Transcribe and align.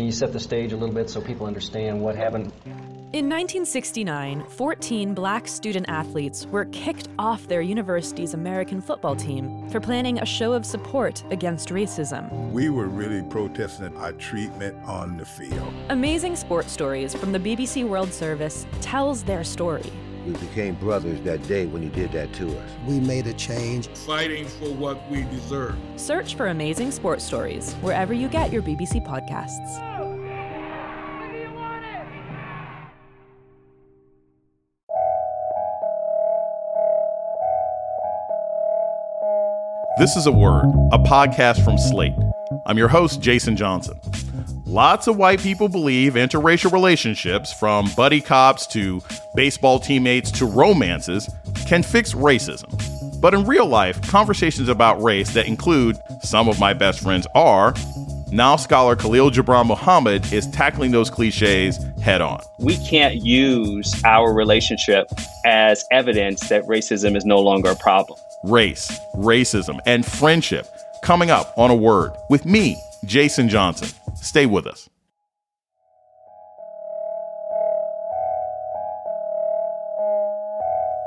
Can 0.00 0.06
you 0.06 0.12
set 0.12 0.32
the 0.32 0.40
stage 0.40 0.72
a 0.72 0.78
little 0.78 0.94
bit 0.94 1.10
so 1.10 1.20
people 1.20 1.46
understand 1.46 2.00
what 2.00 2.16
happened? 2.16 2.50
In 3.12 3.28
1969, 3.28 4.46
14 4.46 5.12
black 5.12 5.46
student 5.46 5.90
athletes 5.90 6.46
were 6.46 6.64
kicked 6.64 7.08
off 7.18 7.46
their 7.48 7.60
university's 7.60 8.32
American 8.32 8.80
football 8.80 9.14
team 9.14 9.68
for 9.68 9.78
planning 9.78 10.18
a 10.18 10.24
show 10.24 10.54
of 10.54 10.64
support 10.64 11.22
against 11.30 11.68
racism. 11.68 12.50
We 12.50 12.70
were 12.70 12.86
really 12.86 13.22
protesting 13.24 13.94
our 13.98 14.12
treatment 14.12 14.74
on 14.86 15.18
the 15.18 15.26
field. 15.26 15.70
Amazing 15.90 16.36
Sports 16.36 16.72
Stories 16.72 17.14
from 17.14 17.32
the 17.32 17.38
BBC 17.38 17.86
World 17.86 18.10
Service 18.10 18.66
tells 18.80 19.22
their 19.22 19.44
story. 19.44 19.92
We 20.24 20.32
became 20.32 20.76
brothers 20.76 21.20
that 21.22 21.46
day 21.46 21.66
when 21.66 21.82
you 21.82 21.90
did 21.90 22.12
that 22.12 22.32
to 22.34 22.58
us. 22.58 22.70
We 22.86 23.00
made 23.00 23.26
a 23.26 23.34
change. 23.34 23.88
Fighting 23.88 24.46
for 24.46 24.72
what 24.72 25.10
we 25.10 25.24
deserve. 25.24 25.76
Search 25.96 26.36
for 26.36 26.48
Amazing 26.48 26.90
Sports 26.92 27.24
Stories 27.24 27.74
wherever 27.82 28.14
you 28.14 28.28
get 28.28 28.52
your 28.52 28.62
BBC 28.62 29.04
podcasts. 29.06 29.89
This 40.00 40.16
is 40.16 40.24
A 40.24 40.32
Word, 40.32 40.64
a 40.92 40.98
podcast 40.98 41.62
from 41.62 41.76
Slate. 41.76 42.14
I'm 42.64 42.78
your 42.78 42.88
host, 42.88 43.20
Jason 43.20 43.54
Johnson. 43.54 44.00
Lots 44.64 45.08
of 45.08 45.18
white 45.18 45.40
people 45.40 45.68
believe 45.68 46.14
interracial 46.14 46.72
relationships, 46.72 47.52
from 47.52 47.86
buddy 47.98 48.22
cops 48.22 48.66
to 48.68 49.02
baseball 49.34 49.78
teammates 49.78 50.30
to 50.30 50.46
romances, 50.46 51.28
can 51.66 51.82
fix 51.82 52.14
racism. 52.14 53.20
But 53.20 53.34
in 53.34 53.44
real 53.44 53.66
life, 53.66 54.00
conversations 54.08 54.70
about 54.70 55.02
race 55.02 55.34
that 55.34 55.46
include 55.46 55.98
some 56.22 56.48
of 56.48 56.58
my 56.58 56.72
best 56.72 57.00
friends 57.00 57.26
are 57.34 57.74
now 58.32 58.56
scholar 58.56 58.96
Khalil 58.96 59.30
Gibran 59.30 59.66
Muhammad 59.66 60.32
is 60.32 60.46
tackling 60.46 60.92
those 60.92 61.10
cliches 61.10 61.78
head 62.00 62.22
on. 62.22 62.40
We 62.58 62.78
can't 62.78 63.16
use 63.16 64.02
our 64.04 64.32
relationship 64.32 65.10
as 65.44 65.84
evidence 65.90 66.48
that 66.48 66.64
racism 66.64 67.18
is 67.18 67.26
no 67.26 67.38
longer 67.38 67.68
a 67.68 67.76
problem 67.76 68.18
race, 68.44 68.98
racism, 69.16 69.78
and 69.86 70.04
friendship 70.04 70.66
coming 71.02 71.30
up 71.30 71.52
on 71.56 71.70
a 71.70 71.74
word 71.74 72.12
with 72.30 72.46
me, 72.46 72.80
Jason 73.04 73.48
Johnson. 73.48 73.88
Stay 74.16 74.46
with 74.46 74.66
us. 74.66 74.88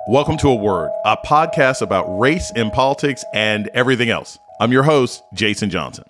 Welcome 0.10 0.36
to 0.38 0.50
A 0.50 0.56
Word, 0.56 0.92
a 1.06 1.16
podcast 1.16 1.82
about 1.82 2.20
race 2.20 2.52
and 2.56 2.74
politics 2.74 3.24
and 3.34 3.70
everything 3.74 4.10
else. 4.10 4.38
I'm 4.60 4.74
your 4.74 4.84
host, 4.84 5.24
Jason 5.34 5.70
Johnson. 5.70 6.04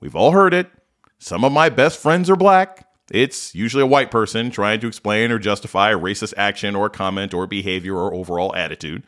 We've 0.00 0.16
all 0.16 0.32
heard 0.32 0.54
it. 0.54 0.70
Some 1.18 1.44
of 1.44 1.52
my 1.52 1.68
best 1.68 2.00
friends 2.00 2.30
are 2.30 2.36
black. 2.36 2.88
It's 3.10 3.54
usually 3.54 3.82
a 3.82 3.86
white 3.86 4.10
person 4.10 4.50
trying 4.50 4.80
to 4.80 4.86
explain 4.88 5.30
or 5.30 5.38
justify 5.38 5.90
a 5.90 5.98
racist 5.98 6.32
action 6.38 6.74
or 6.74 6.88
comment 6.88 7.34
or 7.34 7.46
behavior 7.46 7.96
or 7.96 8.14
overall 8.14 8.56
attitude. 8.56 9.04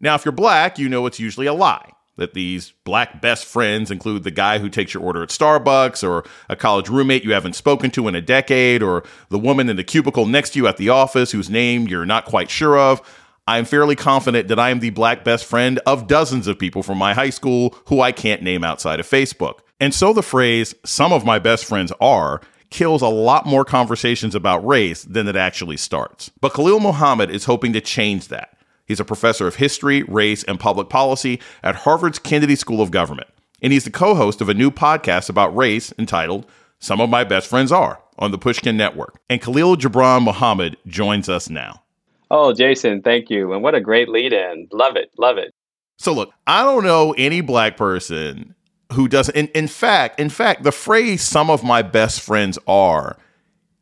Now, 0.00 0.14
if 0.14 0.24
you're 0.24 0.32
black, 0.32 0.78
you 0.78 0.88
know 0.88 1.06
it's 1.06 1.20
usually 1.20 1.46
a 1.46 1.54
lie. 1.54 1.90
That 2.16 2.32
these 2.32 2.72
black 2.84 3.20
best 3.20 3.44
friends 3.44 3.90
include 3.90 4.24
the 4.24 4.30
guy 4.30 4.58
who 4.58 4.70
takes 4.70 4.94
your 4.94 5.02
order 5.02 5.22
at 5.22 5.28
Starbucks, 5.28 6.06
or 6.06 6.24
a 6.48 6.56
college 6.56 6.88
roommate 6.88 7.24
you 7.24 7.32
haven't 7.32 7.56
spoken 7.56 7.90
to 7.90 8.08
in 8.08 8.14
a 8.14 8.22
decade, 8.22 8.82
or 8.82 9.04
the 9.28 9.38
woman 9.38 9.68
in 9.68 9.76
the 9.76 9.84
cubicle 9.84 10.24
next 10.24 10.50
to 10.50 10.58
you 10.58 10.66
at 10.66 10.78
the 10.78 10.88
office 10.88 11.32
whose 11.32 11.50
name 11.50 11.86
you're 11.86 12.06
not 12.06 12.24
quite 12.24 12.50
sure 12.50 12.78
of. 12.78 13.02
I'm 13.46 13.64
fairly 13.64 13.94
confident 13.94 14.48
that 14.48 14.58
I 14.58 14.70
am 14.70 14.80
the 14.80 14.90
black 14.90 15.24
best 15.24 15.44
friend 15.44 15.78
of 15.86 16.08
dozens 16.08 16.46
of 16.46 16.58
people 16.58 16.82
from 16.82 16.98
my 16.98 17.14
high 17.14 17.30
school 17.30 17.76
who 17.86 18.00
I 18.00 18.12
can't 18.12 18.42
name 18.42 18.64
outside 18.64 18.98
of 18.98 19.06
Facebook. 19.06 19.60
And 19.78 19.94
so 19.94 20.12
the 20.12 20.22
phrase, 20.22 20.74
some 20.84 21.12
of 21.12 21.24
my 21.24 21.38
best 21.38 21.64
friends 21.64 21.92
are, 22.00 22.40
kills 22.70 23.02
a 23.02 23.08
lot 23.08 23.46
more 23.46 23.64
conversations 23.64 24.34
about 24.34 24.66
race 24.66 25.04
than 25.04 25.28
it 25.28 25.36
actually 25.36 25.76
starts. 25.76 26.30
But 26.40 26.54
Khalil 26.54 26.80
Muhammad 26.80 27.30
is 27.30 27.44
hoping 27.44 27.72
to 27.74 27.80
change 27.80 28.28
that. 28.28 28.55
He's 28.86 29.00
a 29.00 29.04
professor 29.04 29.46
of 29.46 29.56
history, 29.56 30.02
race, 30.04 30.44
and 30.44 30.60
public 30.60 30.88
policy 30.88 31.40
at 31.62 31.74
Harvard's 31.76 32.18
Kennedy 32.18 32.56
School 32.56 32.80
of 32.80 32.90
Government. 32.90 33.28
And 33.60 33.72
he's 33.72 33.84
the 33.84 33.90
co 33.90 34.14
host 34.14 34.40
of 34.40 34.48
a 34.48 34.54
new 34.54 34.70
podcast 34.70 35.28
about 35.28 35.56
race 35.56 35.92
entitled 35.98 36.46
Some 36.78 37.00
of 37.00 37.10
My 37.10 37.24
Best 37.24 37.48
Friends 37.48 37.72
Are 37.72 38.00
on 38.18 38.30
the 38.30 38.38
Pushkin 38.38 38.76
Network. 38.76 39.20
And 39.28 39.42
Khalil 39.42 39.76
Gibran 39.76 40.22
Muhammad 40.22 40.76
joins 40.86 41.28
us 41.28 41.50
now. 41.50 41.82
Oh, 42.30 42.52
Jason, 42.52 43.02
thank 43.02 43.30
you. 43.30 43.52
And 43.52 43.62
what 43.62 43.74
a 43.74 43.80
great 43.80 44.08
lead 44.08 44.32
in. 44.32 44.68
Love 44.72 44.96
it. 44.96 45.10
Love 45.18 45.38
it. 45.38 45.52
So, 45.98 46.12
look, 46.12 46.32
I 46.46 46.62
don't 46.62 46.84
know 46.84 47.14
any 47.16 47.40
black 47.40 47.76
person 47.76 48.54
who 48.92 49.08
doesn't. 49.08 49.34
In, 49.34 49.48
in 49.48 49.68
fact, 49.68 50.20
in 50.20 50.28
fact, 50.28 50.62
the 50.62 50.72
phrase 50.72 51.22
"some 51.22 51.50
of 51.50 51.64
my 51.64 51.82
best 51.82 52.20
friends 52.20 52.58
are" 52.66 53.16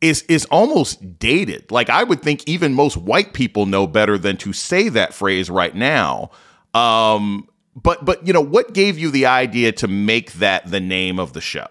is 0.05 0.23
is 0.23 0.45
almost 0.45 1.19
dated. 1.19 1.71
Like 1.71 1.89
I 1.89 2.03
would 2.03 2.21
think 2.21 2.43
even 2.47 2.73
most 2.73 2.97
white 2.97 3.33
people 3.33 3.65
know 3.65 3.87
better 3.87 4.17
than 4.17 4.37
to 4.37 4.53
say 4.53 4.89
that 4.89 5.13
phrase 5.13 5.49
right 5.49 5.75
now. 5.75 6.31
Um, 6.73 7.47
but 7.75 8.05
but 8.05 8.25
you 8.25 8.33
know 8.33 8.41
what 8.41 8.73
gave 8.73 8.97
you 8.97 9.09
the 9.11 9.25
idea 9.25 9.71
to 9.73 9.87
make 9.87 10.33
that 10.33 10.69
the 10.69 10.79
name 10.79 11.19
of 11.19 11.33
the 11.33 11.41
show? 11.41 11.67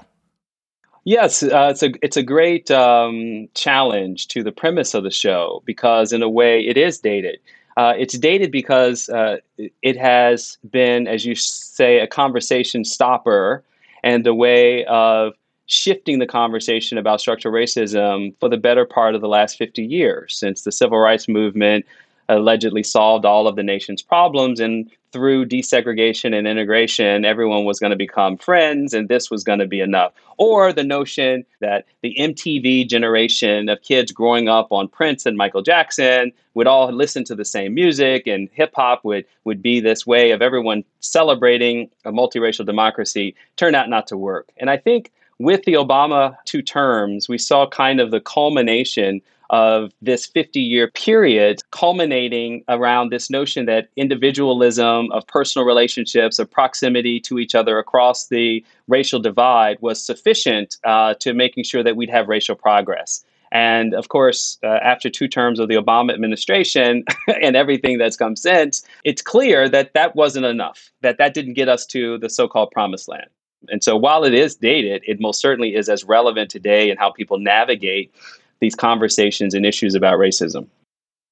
Yes, 1.05 1.43
uh, 1.43 1.69
it's 1.71 1.83
a 1.83 1.93
it's 2.03 2.17
a 2.17 2.23
great 2.23 2.71
um, 2.71 3.49
challenge 3.55 4.29
to 4.29 4.43
the 4.43 4.53
premise 4.53 4.95
of 4.95 5.05
the 5.05 5.11
show 5.11 5.63
because 5.65 6.13
in 6.13 6.23
a 6.23 6.29
way 6.29 6.61
it 6.67 6.77
is 6.77 6.99
dated. 6.99 7.39
Uh, 7.77 7.93
it's 7.99 8.17
dated 8.17 8.53
because 8.53 9.09
uh, 9.09 9.39
it 9.83 9.97
has 9.97 10.59
been, 10.71 11.09
as 11.09 11.27
you 11.27 11.35
say, 11.35 11.99
a 11.99 12.07
conversation 12.07 12.85
stopper 12.85 13.65
and 14.05 14.25
a 14.29 14.35
way 14.35 14.85
of 14.85 15.35
shifting 15.67 16.19
the 16.19 16.27
conversation 16.27 16.99
about 16.99 17.21
structural 17.21 17.55
racism 17.55 18.35
for 18.41 18.49
the 18.49 18.57
better 18.57 18.85
part 18.85 19.15
of 19.15 19.21
the 19.21 19.29
last 19.29 19.57
50 19.57 19.85
years 19.85 20.37
since 20.37 20.63
the 20.63 20.73
civil 20.73 20.99
rights 20.99 21.29
movement 21.29 21.87
allegedly 22.29 22.83
solved 22.83 23.25
all 23.25 23.47
of 23.47 23.57
the 23.57 23.63
nation's 23.63 24.03
problems 24.03 24.61
and 24.61 24.91
through 25.13 25.47
desegregation 25.47 26.37
and 26.37 26.49
integration 26.49 27.25
everyone 27.25 27.65
was 27.65 27.79
going 27.79 27.91
to 27.91 27.97
become 27.97 28.37
friends 28.37 28.93
and 28.93 29.09
this 29.09 29.31
was 29.31 29.45
going 29.45 29.61
to 29.61 29.67
be 29.67 29.81
enough. 29.81 30.13
Or 30.39 30.73
the 30.73 30.83
notion 30.83 31.45
that 31.61 31.85
the 32.03 32.17
MTV 32.19 32.89
generation 32.89 33.69
of 33.69 33.81
kids 33.83 34.11
growing 34.11 34.49
up 34.49 34.73
on 34.73 34.89
Prince 34.89 35.25
and 35.25 35.37
Michael 35.37 35.63
Jackson 35.63 36.33
would 36.55 36.67
all 36.67 36.91
listen 36.91 37.23
to 37.25 37.35
the 37.37 37.45
same 37.45 37.75
music 37.75 38.27
and 38.27 38.49
hip 38.53 38.73
hop 38.75 39.05
would 39.05 39.25
would 39.45 39.63
be 39.63 39.79
this 39.79 40.05
way 40.05 40.33
of 40.33 40.43
everyone 40.43 40.83
celebrating 40.99 41.89
a 42.05 42.11
multiracial 42.11 42.67
democracy 42.67 43.37
turned 43.57 43.77
out 43.77 43.89
not 43.89 44.09
to 44.09 44.17
work. 44.17 44.49
And 44.57 44.69
i 44.69 44.77
think 44.77 45.13
with 45.39 45.65
the 45.65 45.75
Obama 45.75 46.37
two 46.45 46.63
terms, 46.63 47.29
we 47.29 47.39
saw 47.39 47.67
kind 47.67 48.01
of 48.01 48.11
the 48.11 48.21
culmination 48.21 49.21
of 49.51 49.93
this 50.01 50.27
50 50.27 50.61
year 50.61 50.89
period, 50.89 51.61
culminating 51.71 52.65
around 52.69 53.11
this 53.11 53.31
notion 53.31 53.67
that 53.67 53.89
individualism, 53.97 55.11
of 55.13 55.27
personal 55.27 55.67
relationships, 55.67 56.39
of 56.39 56.51
proximity 56.51 57.21
to 57.21 57.39
each 57.39 57.55
other 57.55 57.79
across 57.79 58.29
the 58.29 58.65
racial 58.89 59.21
divide 59.21 59.77
was 59.81 60.03
sufficient 60.03 60.79
uh, 60.85 61.15
to 61.15 61.35
making 61.35 61.65
sure 61.65 61.83
that 61.83 61.97
we'd 61.97 62.11
have 62.11 62.29
racial 62.29 62.57
progress. 62.57 63.25
And 63.53 63.95
of 63.95 64.09
course, 64.09 64.59
uh, 64.65 64.67
after 64.83 65.09
two 65.09 65.29
terms 65.29 65.61
of 65.61 65.69
the 65.69 65.77
Obama 65.77 66.13
administration 66.13 67.05
and 67.41 67.55
everything 67.55 67.99
that's 67.99 68.17
come 68.17 68.35
since, 68.35 68.83
it's 69.05 69.23
clear 69.23 69.69
that 69.69 69.95
that 69.95 70.17
wasn't 70.17 70.47
enough, 70.47 70.91
that 71.03 71.19
that 71.19 71.35
didn't 71.35 71.55
get 71.55 71.69
us 71.69 71.87
to 71.87 72.19
the 72.19 72.29
so 72.29 72.49
called 72.49 72.73
promised 72.73 73.07
land. 73.07 73.29
And 73.71 73.83
so 73.83 73.97
while 73.97 74.25
it 74.25 74.35
is 74.35 74.57
dated, 74.57 75.03
it 75.07 75.21
most 75.21 75.41
certainly 75.41 75.75
is 75.75 75.89
as 75.89 76.05
relevant 76.05 76.51
today 76.51 76.91
in 76.91 76.97
how 76.97 77.11
people 77.11 77.39
navigate 77.39 78.15
these 78.61 78.75
conversations 78.75 79.55
and 79.55 79.67
issues 79.67 79.95
about 79.95 80.19
racism. 80.19 80.67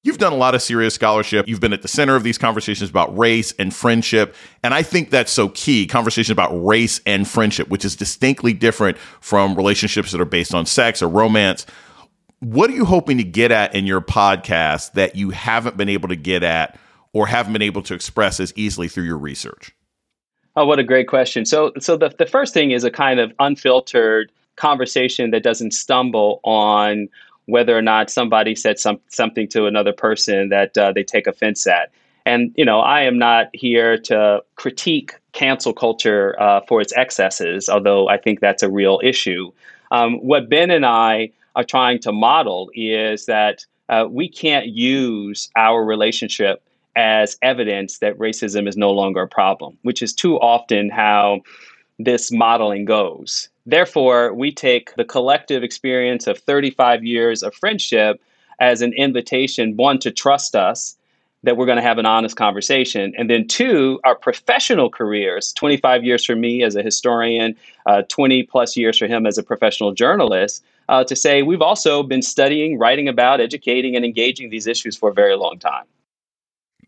You've 0.03 0.17
done 0.17 0.33
a 0.33 0.37
lot 0.37 0.53
of 0.53 0.61
serious 0.61 0.93
scholarship. 0.93 1.47
You've 1.47 1.61
been 1.61 1.71
at 1.71 1.81
the 1.81 1.87
center 1.87 2.17
of 2.17 2.23
these 2.23 2.37
conversations 2.37 2.89
about 2.89 3.17
race 3.17 3.53
and 3.57 3.73
friendship. 3.73 4.35
And 4.61 4.73
I 4.73 4.83
think 4.83 5.09
that's 5.09 5.31
so 5.31 5.47
key 5.49 5.87
conversation 5.87 6.33
about 6.33 6.51
race 6.51 6.99
and 7.05 7.25
friendship, 7.25 7.69
which 7.69 7.85
is 7.85 7.95
distinctly 7.95 8.51
different 8.51 8.97
from 8.97 9.55
relationships 9.55 10.11
that 10.11 10.19
are 10.19 10.25
based 10.25 10.53
on 10.53 10.65
sex 10.65 11.01
or 11.01 11.07
romance. 11.07 11.65
What 12.39 12.69
are 12.69 12.73
you 12.73 12.83
hoping 12.83 13.17
to 13.19 13.23
get 13.23 13.51
at 13.51 13.73
in 13.73 13.85
your 13.85 14.01
podcast 14.01 14.91
that 14.93 15.15
you 15.15 15.29
haven't 15.29 15.77
been 15.77 15.87
able 15.87 16.09
to 16.09 16.17
get 16.17 16.43
at 16.43 16.77
or 17.13 17.27
haven't 17.27 17.53
been 17.53 17.61
able 17.61 17.83
to 17.83 17.93
express 17.93 18.41
as 18.41 18.51
easily 18.57 18.89
through 18.89 19.05
your 19.05 19.17
research? 19.17 19.73
Oh, 20.55 20.65
what 20.65 20.79
a 20.79 20.83
great 20.83 21.07
question. 21.07 21.45
So, 21.45 21.71
so 21.79 21.97
the, 21.97 22.09
the 22.17 22.27
first 22.27 22.53
thing 22.53 22.71
is 22.71 22.83
a 22.83 22.91
kind 22.91 23.19
of 23.19 23.33
unfiltered 23.39 24.31
conversation 24.55 25.31
that 25.31 25.41
doesn't 25.41 25.71
stumble 25.71 26.39
on 26.43 27.09
whether 27.45 27.75
or 27.77 27.81
not 27.81 28.09
somebody 28.09 28.55
said 28.55 28.79
some, 28.79 28.99
something 29.07 29.47
to 29.49 29.65
another 29.65 29.91
person 29.91 30.49
that 30.49 30.77
uh, 30.77 30.91
they 30.91 31.03
take 31.03 31.27
offense 31.27 31.65
at. 31.65 31.91
And, 32.25 32.53
you 32.55 32.63
know, 32.63 32.79
I 32.79 33.01
am 33.01 33.17
not 33.17 33.47
here 33.53 33.97
to 33.97 34.43
critique 34.55 35.13
cancel 35.33 35.73
culture 35.73 36.39
uh, 36.39 36.61
for 36.67 36.79
its 36.79 36.93
excesses, 36.93 37.67
although 37.67 38.07
I 38.07 38.17
think 38.17 38.39
that's 38.39 38.63
a 38.63 38.69
real 38.69 39.01
issue. 39.03 39.51
Um, 39.91 40.19
what 40.19 40.49
Ben 40.49 40.71
and 40.71 40.85
I 40.85 41.31
are 41.55 41.63
trying 41.63 41.99
to 41.99 42.11
model 42.11 42.69
is 42.75 43.25
that 43.25 43.65
uh, 43.89 44.07
we 44.09 44.29
can't 44.29 44.67
use 44.67 45.49
our 45.57 45.83
relationship 45.83 46.63
as 46.95 47.37
evidence 47.41 47.99
that 47.99 48.17
racism 48.17 48.67
is 48.67 48.77
no 48.77 48.91
longer 48.91 49.23
a 49.23 49.27
problem, 49.27 49.77
which 49.81 50.01
is 50.01 50.13
too 50.13 50.37
often 50.39 50.89
how 50.89 51.41
this 51.99 52.31
modeling 52.31 52.85
goes. 52.85 53.49
Therefore, 53.65 54.33
we 54.33 54.51
take 54.51 54.95
the 54.95 55.05
collective 55.05 55.63
experience 55.63 56.27
of 56.27 56.37
35 56.37 57.03
years 57.03 57.43
of 57.43 57.55
friendship 57.55 58.21
as 58.59 58.81
an 58.81 58.93
invitation, 58.93 59.75
one, 59.77 59.99
to 59.99 60.11
trust 60.11 60.55
us 60.55 60.95
that 61.43 61.57
we're 61.57 61.65
going 61.65 61.77
to 61.77 61.81
have 61.81 61.97
an 61.97 62.05
honest 62.05 62.37
conversation. 62.37 63.13
And 63.17 63.29
then, 63.29 63.47
two, 63.47 63.99
our 64.03 64.15
professional 64.15 64.89
careers 64.89 65.51
25 65.53 66.03
years 66.03 66.25
for 66.25 66.35
me 66.35 66.63
as 66.63 66.75
a 66.75 66.81
historian, 66.81 67.55
uh, 67.85 68.03
20 68.03 68.43
plus 68.43 68.77
years 68.77 68.97
for 68.97 69.07
him 69.07 69.25
as 69.25 69.37
a 69.37 69.43
professional 69.43 69.93
journalist. 69.93 70.63
Uh, 70.89 71.03
to 71.03 71.15
say 71.15 71.43
we've 71.43 71.61
also 71.61 72.03
been 72.03 72.21
studying, 72.21 72.77
writing 72.77 73.07
about, 73.07 73.39
educating, 73.39 73.95
and 73.95 74.03
engaging 74.03 74.49
these 74.49 74.67
issues 74.67 74.97
for 74.97 75.09
a 75.09 75.13
very 75.13 75.35
long 75.35 75.57
time. 75.57 75.85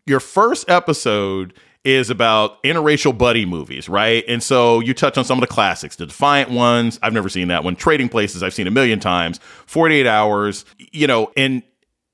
Your 0.06 0.20
first 0.20 0.70
episode 0.70 1.52
is 1.84 2.10
about 2.10 2.62
interracial 2.62 3.16
buddy 3.16 3.44
movies, 3.44 3.88
right? 3.88 4.22
And 4.28 4.40
so 4.40 4.78
you 4.78 4.94
touch 4.94 5.18
on 5.18 5.24
some 5.24 5.36
of 5.36 5.40
the 5.40 5.52
classics, 5.52 5.96
the 5.96 6.06
Defiant 6.06 6.48
ones. 6.48 7.00
I've 7.02 7.12
never 7.12 7.28
seen 7.28 7.48
that 7.48 7.64
one. 7.64 7.74
Trading 7.74 8.08
Places, 8.08 8.40
I've 8.40 8.54
seen 8.54 8.68
a 8.68 8.70
million 8.70 9.00
times. 9.00 9.40
48 9.66 10.06
Hours, 10.06 10.64
you 10.78 11.08
know, 11.08 11.32
and 11.36 11.64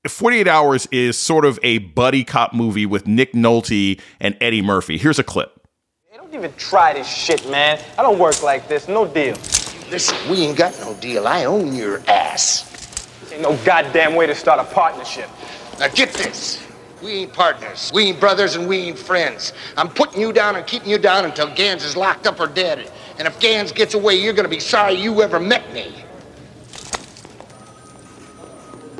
48 0.07 0.47
Hours 0.47 0.87
is 0.91 1.19
sort 1.19 1.45
of 1.45 1.59
a 1.61 1.77
buddy 1.77 2.23
cop 2.23 2.51
movie 2.51 2.87
with 2.87 3.05
Nick 3.05 3.33
Nolte 3.33 4.01
and 4.19 4.35
Eddie 4.41 4.63
Murphy. 4.63 4.97
Here's 4.97 5.19
a 5.19 5.23
clip. 5.23 5.51
Hey, 6.09 6.17
don't 6.17 6.33
even 6.33 6.51
try 6.57 6.93
this 6.93 7.07
shit, 7.07 7.47
man. 7.47 7.79
I 7.99 8.01
don't 8.01 8.17
work 8.17 8.41
like 8.41 8.67
this. 8.67 8.87
No 8.87 9.05
deal. 9.05 9.35
Listen, 9.91 10.17
we 10.31 10.37
ain't 10.37 10.57
got 10.57 10.73
no 10.79 10.95
deal. 10.95 11.27
I 11.27 11.45
own 11.45 11.75
your 11.75 11.99
ass. 12.07 13.31
Ain't 13.31 13.43
no 13.43 13.55
goddamn 13.57 14.15
way 14.15 14.25
to 14.25 14.33
start 14.33 14.59
a 14.59 14.73
partnership. 14.73 15.29
Now 15.79 15.89
get 15.89 16.11
this. 16.13 16.72
We 17.03 17.11
ain't 17.11 17.33
partners. 17.33 17.91
We 17.93 18.03
ain't 18.03 18.19
brothers 18.21 18.55
and 18.55 18.65
we 18.65 18.77
ain't 18.77 18.97
friends. 18.97 19.51
I'm 19.75 19.89
putting 19.89 20.21
you 20.21 20.31
down 20.31 20.55
and 20.55 20.65
keeping 20.65 20.89
you 20.89 20.97
down 20.97 21.25
until 21.25 21.53
Ganz 21.53 21.83
is 21.83 21.97
locked 21.97 22.27
up 22.27 22.39
or 22.39 22.47
dead. 22.47 22.89
And 23.19 23.27
if 23.27 23.37
Ganz 23.41 23.73
gets 23.73 23.93
away, 23.93 24.15
you're 24.15 24.33
gonna 24.33 24.47
be 24.47 24.61
sorry 24.61 24.93
you 24.93 25.21
ever 25.21 25.37
met 25.37 25.73
me. 25.73 25.93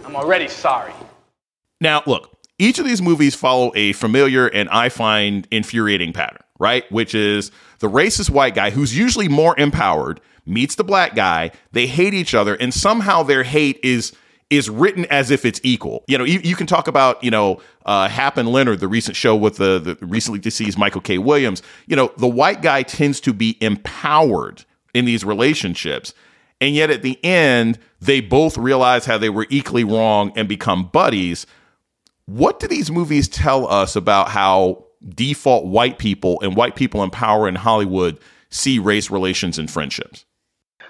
I'm 0.04 0.18
already 0.18 0.50
sorry. 0.50 0.94
Now, 1.80 2.04
look, 2.06 2.38
each 2.60 2.78
of 2.78 2.86
these 2.86 3.02
movies 3.02 3.36
follow 3.36 3.72
a 3.74 3.94
familiar 3.94 4.48
and 4.48 4.68
I 4.70 4.90
find 4.90 5.48
infuriating 5.50 6.12
pattern, 6.12 6.44
right? 6.60 6.90
Which 6.92 7.16
is 7.16 7.52
the 7.80 7.90
racist 7.90 8.30
white 8.30 8.54
guy 8.54 8.72
who's 8.72 8.98
usually 8.98 9.30
more 9.30 9.58
empowered 9.58 10.20
meets 10.46 10.76
the 10.76 10.84
black 10.84 11.16
guy, 11.16 11.52
they 11.72 11.88
hate 11.88 12.14
each 12.14 12.34
other, 12.34 12.56
and 12.56 12.74
somehow 12.74 13.24
their 13.24 13.44
hate 13.44 13.80
is 13.82 14.12
is 14.56 14.70
written 14.70 15.06
as 15.06 15.32
if 15.32 15.46
it's 15.46 15.60
equal. 15.64 16.04
You 16.08 16.18
know, 16.18 16.24
you, 16.24 16.40
you 16.44 16.56
can 16.56 16.68
talk 16.68 16.88
about, 16.88 17.24
you 17.24 17.32
know, 17.32 17.62
uh, 17.86 18.08
Hap 18.08 18.38
and 18.38 18.50
Leonard, 18.50 18.80
the 18.80 18.88
recent 18.88 19.16
show 19.16 19.36
with 19.36 19.58
the, 19.58 19.80
the 19.80 20.06
recently 20.06 20.40
deceased 20.40 20.78
Michael 20.78 21.02
K. 21.02 21.18
Williams. 21.18 21.62
You 21.88 21.96
know, 21.96 22.12
the 22.18 22.28
white 22.28 22.62
guy 22.62 22.84
tends 22.84 23.20
to 23.22 23.34
be 23.34 23.58
empowered 23.62 24.66
in 24.94 25.06
these 25.06 25.24
relationships. 25.24 26.14
And 26.62 26.76
yet 26.76 26.90
at 26.90 27.02
the 27.02 27.24
end, 27.26 27.80
they 28.00 28.22
both 28.22 28.58
realize 28.58 29.06
how 29.06 29.18
they 29.18 29.30
were 29.30 29.48
equally 29.50 29.84
wrong 29.84 30.32
and 30.36 30.48
become 30.48 30.86
buddies. 30.88 31.46
What 32.26 32.60
do 32.60 32.68
these 32.68 32.90
movies 32.90 33.28
tell 33.28 33.68
us 33.68 33.96
about 33.96 34.30
how 34.30 34.86
default 35.08 35.66
white 35.66 35.98
people 35.98 36.40
and 36.42 36.56
white 36.56 36.76
people 36.76 37.04
in 37.04 37.10
power 37.10 37.48
in 37.48 37.56
Hollywood 37.56 38.18
see 38.50 38.80
race 38.80 39.10
relations 39.10 39.60
and 39.60 39.70
friendships? 39.70 40.26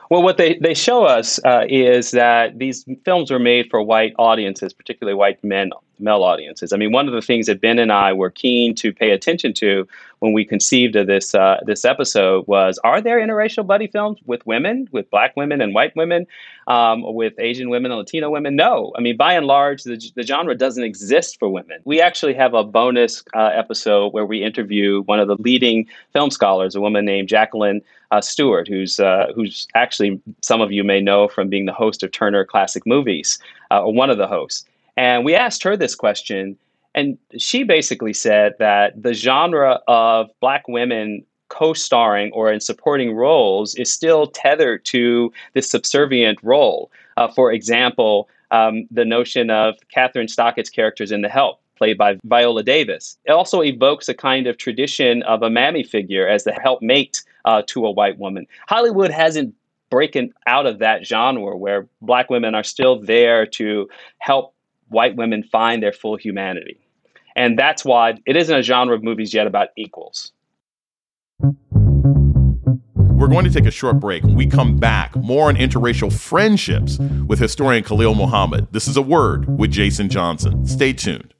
Well, 0.09 0.21
what 0.21 0.37
they, 0.37 0.57
they 0.61 0.73
show 0.73 1.03
us 1.03 1.39
uh, 1.45 1.65
is 1.67 2.11
that 2.11 2.59
these 2.59 2.85
films 3.05 3.31
were 3.31 3.39
made 3.39 3.67
for 3.69 3.81
white 3.81 4.13
audiences, 4.19 4.73
particularly 4.73 5.15
white 5.15 5.43
men, 5.43 5.71
male 5.99 6.23
audiences. 6.23 6.73
I 6.73 6.77
mean, 6.77 6.91
one 6.91 7.07
of 7.07 7.13
the 7.13 7.21
things 7.21 7.47
that 7.47 7.61
Ben 7.61 7.79
and 7.79 7.91
I 7.91 8.13
were 8.13 8.29
keen 8.29 8.75
to 8.75 8.93
pay 8.93 9.11
attention 9.11 9.53
to 9.55 9.87
when 10.19 10.33
we 10.33 10.45
conceived 10.45 10.95
of 10.95 11.07
this 11.07 11.35
uh, 11.35 11.57
this 11.65 11.83
episode 11.85 12.47
was: 12.47 12.79
Are 12.83 13.01
there 13.01 13.19
interracial 13.19 13.65
buddy 13.65 13.87
films 13.87 14.19
with 14.25 14.45
women, 14.45 14.87
with 14.91 15.09
black 15.09 15.35
women 15.35 15.61
and 15.61 15.73
white 15.73 15.95
women, 15.95 16.25
um, 16.67 17.03
with 17.13 17.33
Asian 17.39 17.69
women 17.69 17.91
and 17.91 17.99
Latino 17.99 18.29
women? 18.29 18.55
No. 18.55 18.93
I 18.97 19.01
mean, 19.01 19.17
by 19.17 19.33
and 19.33 19.45
large, 19.45 19.83
the, 19.83 20.01
the 20.15 20.23
genre 20.23 20.55
doesn't 20.55 20.83
exist 20.83 21.39
for 21.39 21.49
women. 21.49 21.79
We 21.83 22.01
actually 22.01 22.33
have 22.35 22.53
a 22.53 22.63
bonus 22.63 23.23
uh, 23.35 23.51
episode 23.53 24.13
where 24.13 24.25
we 24.25 24.43
interview 24.43 25.01
one 25.03 25.19
of 25.19 25.27
the 25.27 25.35
leading 25.39 25.87
film 26.13 26.31
scholars, 26.31 26.75
a 26.75 26.81
woman 26.81 27.05
named 27.05 27.27
Jacqueline 27.27 27.81
uh, 28.11 28.21
Stewart, 28.21 28.67
who's 28.67 28.99
uh, 28.99 29.27
who's 29.35 29.67
actually 29.75 30.21
some 30.41 30.61
of 30.61 30.71
you 30.71 30.83
may 30.83 31.01
know 31.01 31.27
from 31.27 31.49
being 31.49 31.65
the 31.65 31.73
host 31.73 32.03
of 32.03 32.11
Turner 32.11 32.45
Classic 32.45 32.85
Movies, 32.85 33.39
uh, 33.71 33.83
or 33.83 33.91
one 33.91 34.09
of 34.09 34.17
the 34.17 34.27
hosts. 34.27 34.65
And 34.97 35.25
we 35.25 35.35
asked 35.35 35.63
her 35.63 35.75
this 35.75 35.95
question, 35.95 36.57
and 36.95 37.17
she 37.37 37.63
basically 37.63 38.13
said 38.13 38.53
that 38.59 39.01
the 39.01 39.13
genre 39.13 39.79
of 39.87 40.29
black 40.39 40.67
women 40.67 41.25
co-starring 41.49 42.31
or 42.33 42.51
in 42.51 42.59
supporting 42.59 43.15
roles 43.15 43.75
is 43.75 43.91
still 43.91 44.27
tethered 44.27 44.83
to 44.85 45.31
this 45.53 45.69
subservient 45.69 46.39
role. 46.41 46.91
Uh, 47.17 47.27
for 47.27 47.51
example, 47.51 48.27
um, 48.51 48.87
the 48.89 49.05
notion 49.05 49.49
of 49.49 49.75
Kathryn 49.95 50.29
Stockett's 50.29 50.69
characters 50.69 51.11
in 51.11 51.21
The 51.21 51.29
Help, 51.29 51.59
played 51.75 51.97
by 51.97 52.17
Viola 52.23 52.63
Davis. 52.63 53.17
It 53.25 53.31
also 53.31 53.61
evokes 53.61 54.09
a 54.09 54.13
kind 54.13 54.47
of 54.47 54.57
tradition 54.57 55.23
of 55.23 55.43
a 55.43 55.49
mammy 55.49 55.83
figure 55.83 56.27
as 56.27 56.43
the 56.43 56.53
helpmate 56.53 57.23
uh, 57.45 57.61
to 57.67 57.85
a 57.85 57.91
white 57.91 58.17
woman. 58.17 58.47
Hollywood 58.67 59.11
hasn't 59.11 59.53
broken 59.89 60.33
out 60.47 60.65
of 60.65 60.79
that 60.79 61.05
genre 61.05 61.55
where 61.55 61.87
black 62.01 62.29
women 62.29 62.55
are 62.55 62.63
still 62.63 62.99
there 62.99 63.45
to 63.45 63.87
help 64.17 64.55
white 64.89 65.15
women 65.15 65.43
find 65.43 65.81
their 65.81 65.93
full 65.93 66.17
humanity. 66.17 66.79
And 67.35 67.57
that's 67.57 67.83
why 67.83 68.15
it 68.25 68.35
isn't 68.35 68.55
a 68.55 68.61
genre 68.61 68.95
of 68.95 69.03
movies 69.03 69.33
yet 69.33 69.47
about 69.47 69.69
equals. 69.75 70.31
We're 73.23 73.29
going 73.29 73.45
to 73.45 73.51
take 73.51 73.65
a 73.65 73.71
short 73.71 73.99
break. 73.99 74.23
When 74.23 74.35
we 74.35 74.45
come 74.45 74.77
back, 74.77 75.15
more 75.15 75.47
on 75.47 75.55
interracial 75.55 76.11
friendships 76.11 76.99
with 77.25 77.39
historian 77.39 77.83
Khalil 77.83 78.15
Muhammad. 78.15 78.67
This 78.71 78.87
is 78.87 78.97
a 78.97 79.01
word 79.01 79.57
with 79.57 79.71
Jason 79.71 80.09
Johnson. 80.09 80.65
Stay 80.65 80.93
tuned. 80.93 81.33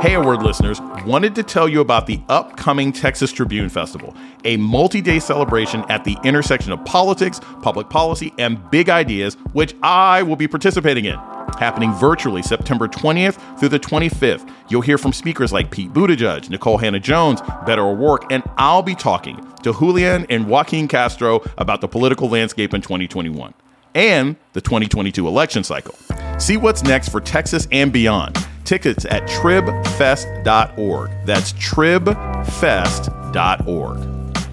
Hey, 0.00 0.14
A 0.14 0.20
Word 0.20 0.44
listeners, 0.44 0.80
wanted 1.04 1.34
to 1.34 1.42
tell 1.42 1.68
you 1.68 1.80
about 1.80 2.06
the 2.06 2.22
upcoming 2.28 2.92
Texas 2.92 3.32
Tribune 3.32 3.68
Festival, 3.68 4.14
a 4.44 4.56
multi 4.56 5.00
day 5.00 5.18
celebration 5.18 5.84
at 5.88 6.04
the 6.04 6.16
intersection 6.22 6.70
of 6.70 6.84
politics, 6.84 7.40
public 7.62 7.88
policy, 7.88 8.32
and 8.38 8.70
big 8.70 8.90
ideas, 8.90 9.34
which 9.54 9.74
I 9.82 10.22
will 10.22 10.36
be 10.36 10.46
participating 10.46 11.06
in. 11.06 11.18
Happening 11.58 11.92
virtually 11.94 12.42
September 12.42 12.86
20th 12.86 13.58
through 13.58 13.70
the 13.70 13.80
25th. 13.80 14.48
You'll 14.68 14.82
hear 14.82 14.98
from 14.98 15.12
speakers 15.12 15.52
like 15.52 15.72
Pete 15.72 15.92
Buttigieg, 15.92 16.48
Nikole 16.48 16.80
Hannah-Jones, 16.80 17.40
Beto 17.40 17.78
O'Rourke, 17.78 18.30
and 18.30 18.44
I'll 18.56 18.82
be 18.82 18.94
talking 18.94 19.44
to 19.64 19.72
Julian 19.72 20.26
and 20.30 20.48
Joaquin 20.48 20.86
Castro 20.86 21.42
about 21.56 21.80
the 21.80 21.88
political 21.88 22.28
landscape 22.28 22.72
in 22.72 22.82
2021 22.82 23.52
and 23.96 24.36
the 24.52 24.60
2022 24.60 25.26
election 25.26 25.64
cycle. 25.64 25.96
See 26.38 26.56
what's 26.56 26.84
next 26.84 27.08
for 27.08 27.20
Texas 27.20 27.66
and 27.72 27.92
beyond. 27.92 28.47
Tickets 28.68 29.04
at 29.06 29.22
tribfest.org. 29.22 31.10
That's 31.24 31.54
tribfest.org. 31.54 34.44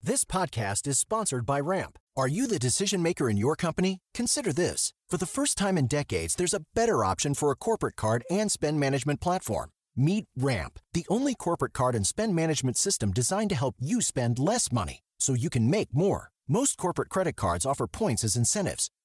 This 0.00 0.24
podcast 0.24 0.86
is 0.86 1.00
sponsored 1.00 1.44
by 1.44 1.58
Ramp. 1.58 1.98
Are 2.16 2.28
you 2.28 2.46
the 2.46 2.60
decision 2.60 3.02
maker 3.02 3.28
in 3.28 3.36
your 3.36 3.56
company? 3.56 3.98
Consider 4.14 4.52
this. 4.52 4.92
For 5.10 5.16
the 5.16 5.26
first 5.26 5.58
time 5.58 5.76
in 5.76 5.88
decades, 5.88 6.36
there's 6.36 6.54
a 6.54 6.62
better 6.72 7.04
option 7.04 7.34
for 7.34 7.50
a 7.50 7.56
corporate 7.56 7.96
card 7.96 8.22
and 8.30 8.52
spend 8.52 8.78
management 8.78 9.20
platform. 9.20 9.70
Meet 9.96 10.26
Ramp, 10.36 10.78
the 10.92 11.06
only 11.08 11.34
corporate 11.34 11.72
card 11.72 11.96
and 11.96 12.06
spend 12.06 12.36
management 12.36 12.76
system 12.76 13.10
designed 13.10 13.50
to 13.50 13.56
help 13.56 13.74
you 13.80 14.00
spend 14.00 14.38
less 14.38 14.70
money 14.70 15.00
so 15.18 15.34
you 15.34 15.50
can 15.50 15.68
make 15.68 15.92
more. 15.92 16.28
Most 16.46 16.76
corporate 16.76 17.08
credit 17.08 17.34
cards 17.34 17.66
offer 17.66 17.88
points 17.88 18.22
as 18.22 18.36
incentives, 18.36 18.88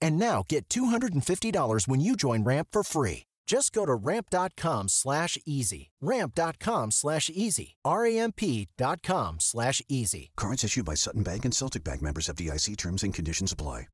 And 0.00 0.18
now 0.18 0.44
get 0.48 0.68
$250 0.68 1.88
when 1.88 2.00
you 2.00 2.16
join 2.16 2.44
Ramp 2.44 2.68
for 2.72 2.82
free. 2.82 3.26
Just 3.46 3.72
go 3.72 3.86
to 3.86 3.94
ramp.com 3.94 4.88
slash 4.88 5.38
easy. 5.46 5.90
Ramp.com 6.00 6.90
slash 6.90 7.30
easy. 7.32 7.76
R-A-M-P.com 7.84 9.36
slash 9.38 9.82
easy. 9.88 10.32
Cards 10.36 10.64
issued 10.64 10.84
by 10.84 10.94
Sutton 10.94 11.22
Bank 11.22 11.44
and 11.44 11.54
Celtic 11.54 11.84
Bank 11.84 12.02
members 12.02 12.26
FDIC 12.26 12.76
terms 12.76 13.04
and 13.04 13.14
conditions 13.14 13.52
apply. 13.52 13.86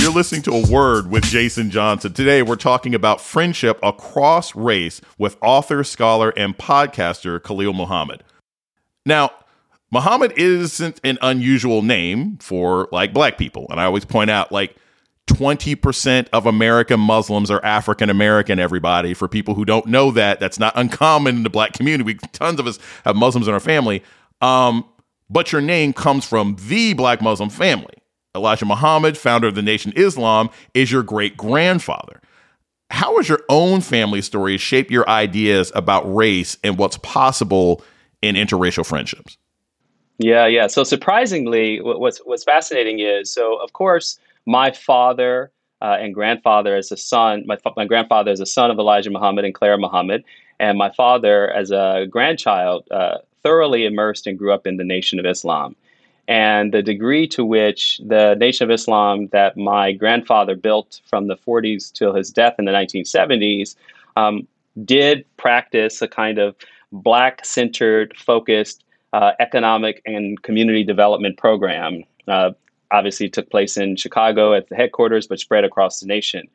You're 0.00 0.10
listening 0.10 0.42
to 0.42 0.52
A 0.52 0.66
Word 0.68 1.10
with 1.10 1.22
Jason 1.24 1.70
Johnson. 1.70 2.12
Today, 2.12 2.42
we're 2.42 2.56
talking 2.56 2.94
about 2.94 3.20
friendship 3.20 3.78
across 3.84 4.56
race 4.56 5.00
with 5.16 5.36
author, 5.42 5.84
scholar, 5.84 6.30
and 6.30 6.58
podcaster 6.58 7.40
Khalil 7.40 7.72
Muhammad. 7.72 8.24
Now, 9.06 9.30
Muhammad 9.92 10.32
isn't 10.36 11.00
an 11.04 11.18
unusual 11.20 11.82
name 11.82 12.38
for 12.38 12.88
like 12.90 13.12
black 13.12 13.36
people. 13.36 13.66
And 13.70 13.78
I 13.78 13.84
always 13.84 14.06
point 14.06 14.30
out, 14.30 14.50
like, 14.50 14.74
20% 15.28 16.28
of 16.32 16.46
American 16.46 16.98
Muslims 16.98 17.50
are 17.50 17.64
African 17.64 18.10
American, 18.10 18.58
everybody. 18.58 19.14
For 19.14 19.28
people 19.28 19.54
who 19.54 19.64
don't 19.64 19.86
know 19.86 20.10
that, 20.10 20.40
that's 20.40 20.58
not 20.58 20.72
uncommon 20.74 21.36
in 21.36 21.42
the 21.44 21.50
black 21.50 21.74
community. 21.74 22.04
We, 22.04 22.14
tons 22.32 22.58
of 22.58 22.66
us 22.66 22.78
have 23.04 23.14
Muslims 23.14 23.46
in 23.46 23.54
our 23.54 23.60
family. 23.60 24.02
Um, 24.40 24.84
but 25.30 25.52
your 25.52 25.60
name 25.60 25.92
comes 25.92 26.26
from 26.26 26.56
the 26.66 26.94
black 26.94 27.22
Muslim 27.22 27.50
family. 27.50 27.94
Elijah 28.34 28.64
Muhammad, 28.64 29.16
founder 29.16 29.46
of 29.46 29.54
the 29.54 29.62
Nation 29.62 29.92
Islam, 29.94 30.50
is 30.74 30.90
your 30.90 31.02
great 31.02 31.36
grandfather. 31.36 32.20
How 32.90 33.16
has 33.18 33.28
your 33.28 33.42
own 33.48 33.80
family 33.82 34.22
story 34.22 34.56
shaped 34.56 34.90
your 34.90 35.08
ideas 35.08 35.70
about 35.74 36.12
race 36.12 36.56
and 36.64 36.78
what's 36.78 36.98
possible 36.98 37.82
in 38.22 38.34
interracial 38.34 38.84
friendships? 38.84 39.36
Yeah, 40.18 40.46
yeah. 40.46 40.66
So 40.66 40.84
surprisingly, 40.84 41.80
what's 41.80 42.18
what's 42.18 42.44
fascinating 42.44 43.00
is 43.00 43.32
so 43.32 43.56
of 43.62 43.72
course 43.72 44.18
my 44.46 44.70
father 44.70 45.50
uh, 45.80 45.96
and 46.00 46.14
grandfather 46.14 46.76
as 46.76 46.92
a 46.92 46.96
son, 46.96 47.44
my 47.46 47.56
my 47.76 47.86
grandfather 47.86 48.30
is 48.30 48.40
a 48.40 48.46
son 48.46 48.70
of 48.70 48.78
Elijah 48.78 49.10
Muhammad 49.10 49.44
and 49.44 49.54
Clara 49.54 49.78
Muhammad, 49.78 50.22
and 50.60 50.78
my 50.78 50.90
father 50.90 51.50
as 51.50 51.70
a 51.70 52.06
grandchild 52.08 52.86
uh, 52.90 53.18
thoroughly 53.42 53.84
immersed 53.84 54.26
and 54.26 54.38
grew 54.38 54.52
up 54.52 54.66
in 54.66 54.76
the 54.76 54.84
Nation 54.84 55.18
of 55.18 55.26
Islam. 55.26 55.74
And 56.28 56.72
the 56.72 56.82
degree 56.82 57.26
to 57.28 57.44
which 57.44 58.00
the 58.06 58.34
Nation 58.36 58.64
of 58.64 58.70
Islam 58.70 59.26
that 59.32 59.56
my 59.56 59.90
grandfather 59.90 60.54
built 60.54 61.00
from 61.04 61.26
the 61.26 61.36
40s 61.36 61.92
till 61.92 62.14
his 62.14 62.30
death 62.30 62.54
in 62.60 62.64
the 62.64 62.70
1970s 62.70 63.74
um, 64.16 64.46
did 64.84 65.24
practice 65.36 66.00
a 66.00 66.06
kind 66.06 66.38
of 66.38 66.54
black 66.92 67.44
centered, 67.44 68.16
focused 68.16 68.84
uh, 69.12 69.32
economic 69.40 70.02
and 70.06 70.42
community 70.42 70.84
development 70.84 71.36
program. 71.36 72.04
Uh, 72.28 72.50
obviously, 72.90 73.28
took 73.28 73.50
place 73.50 73.76
in 73.76 73.96
Chicago 73.96 74.54
at 74.54 74.68
the 74.68 74.76
headquarters, 74.76 75.26
but 75.26 75.38
spread 75.38 75.64
across 75.64 76.00
the 76.00 76.06
nation. 76.06 76.48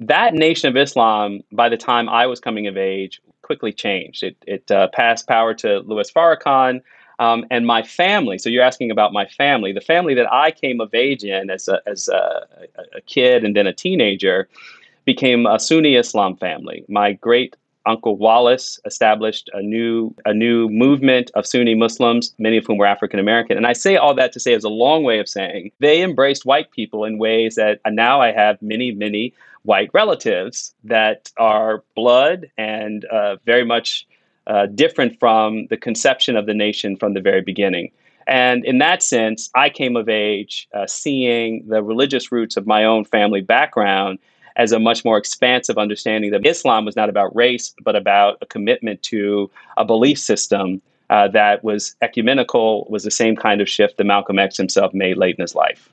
That 0.00 0.34
Nation 0.34 0.68
of 0.68 0.76
Islam, 0.76 1.40
by 1.52 1.68
the 1.68 1.76
time 1.76 2.08
I 2.08 2.26
was 2.26 2.40
coming 2.40 2.66
of 2.66 2.76
age, 2.76 3.20
quickly 3.42 3.72
changed. 3.72 4.22
It, 4.22 4.36
it 4.46 4.70
uh, 4.70 4.88
passed 4.88 5.26
power 5.28 5.54
to 5.54 5.80
Louis 5.80 6.10
Farrakhan. 6.10 6.80
Um, 7.18 7.44
and 7.52 7.66
my 7.66 7.84
family. 7.84 8.38
So 8.38 8.48
you're 8.48 8.64
asking 8.64 8.90
about 8.90 9.12
my 9.12 9.26
family. 9.26 9.72
The 9.72 9.80
family 9.80 10.12
that 10.14 10.32
I 10.32 10.50
came 10.50 10.80
of 10.80 10.92
age 10.92 11.22
in 11.22 11.50
as 11.50 11.68
a, 11.68 11.80
as 11.86 12.08
a, 12.08 12.48
a 12.96 13.00
kid 13.02 13.44
and 13.44 13.54
then 13.54 13.66
a 13.68 13.72
teenager 13.72 14.48
became 15.04 15.46
a 15.46 15.60
Sunni 15.60 15.94
Islam 15.94 16.36
family. 16.36 16.84
My 16.88 17.12
great 17.12 17.54
Uncle 17.86 18.16
Wallace 18.16 18.78
established 18.84 19.50
a 19.52 19.62
new 19.62 20.14
a 20.24 20.32
new 20.32 20.68
movement 20.68 21.30
of 21.34 21.46
Sunni 21.46 21.74
Muslims, 21.74 22.34
many 22.38 22.56
of 22.56 22.66
whom 22.66 22.78
were 22.78 22.86
African 22.86 23.18
American. 23.18 23.56
And 23.56 23.66
I 23.66 23.72
say 23.72 23.96
all 23.96 24.14
that 24.14 24.32
to 24.32 24.40
say 24.40 24.52
is 24.54 24.64
a 24.64 24.68
long 24.68 25.02
way 25.04 25.18
of 25.18 25.28
saying 25.28 25.72
they 25.80 26.02
embraced 26.02 26.46
white 26.46 26.70
people 26.70 27.04
in 27.04 27.18
ways 27.18 27.56
that 27.56 27.80
now 27.86 28.20
I 28.20 28.32
have 28.32 28.60
many 28.62 28.92
many 28.92 29.34
white 29.64 29.90
relatives 29.94 30.74
that 30.84 31.30
are 31.36 31.84
blood 31.94 32.50
and 32.58 33.04
uh, 33.06 33.36
very 33.46 33.64
much 33.64 34.06
uh, 34.46 34.66
different 34.66 35.18
from 35.20 35.66
the 35.68 35.76
conception 35.76 36.36
of 36.36 36.46
the 36.46 36.54
nation 36.54 36.96
from 36.96 37.14
the 37.14 37.20
very 37.20 37.42
beginning. 37.42 37.92
And 38.26 38.64
in 38.64 38.78
that 38.78 39.02
sense, 39.02 39.50
I 39.54 39.68
came 39.68 39.96
of 39.96 40.08
age 40.08 40.68
uh, 40.74 40.86
seeing 40.86 41.66
the 41.68 41.82
religious 41.82 42.30
roots 42.30 42.56
of 42.56 42.66
my 42.66 42.84
own 42.84 43.04
family 43.04 43.40
background 43.40 44.18
as 44.56 44.72
a 44.72 44.78
much 44.78 45.04
more 45.04 45.16
expansive 45.16 45.78
understanding 45.78 46.30
that 46.30 46.46
Islam 46.46 46.84
was 46.84 46.96
not 46.96 47.08
about 47.08 47.34
race, 47.34 47.74
but 47.82 47.96
about 47.96 48.38
a 48.40 48.46
commitment 48.46 49.02
to 49.04 49.50
a 49.76 49.84
belief 49.84 50.18
system 50.18 50.80
uh, 51.10 51.28
that 51.28 51.62
was 51.62 51.94
ecumenical, 52.02 52.86
was 52.88 53.04
the 53.04 53.10
same 53.10 53.36
kind 53.36 53.60
of 53.60 53.68
shift 53.68 53.98
that 53.98 54.04
Malcolm 54.04 54.38
X 54.38 54.56
himself 54.56 54.94
made 54.94 55.16
late 55.16 55.36
in 55.36 55.42
his 55.42 55.54
life 55.54 55.90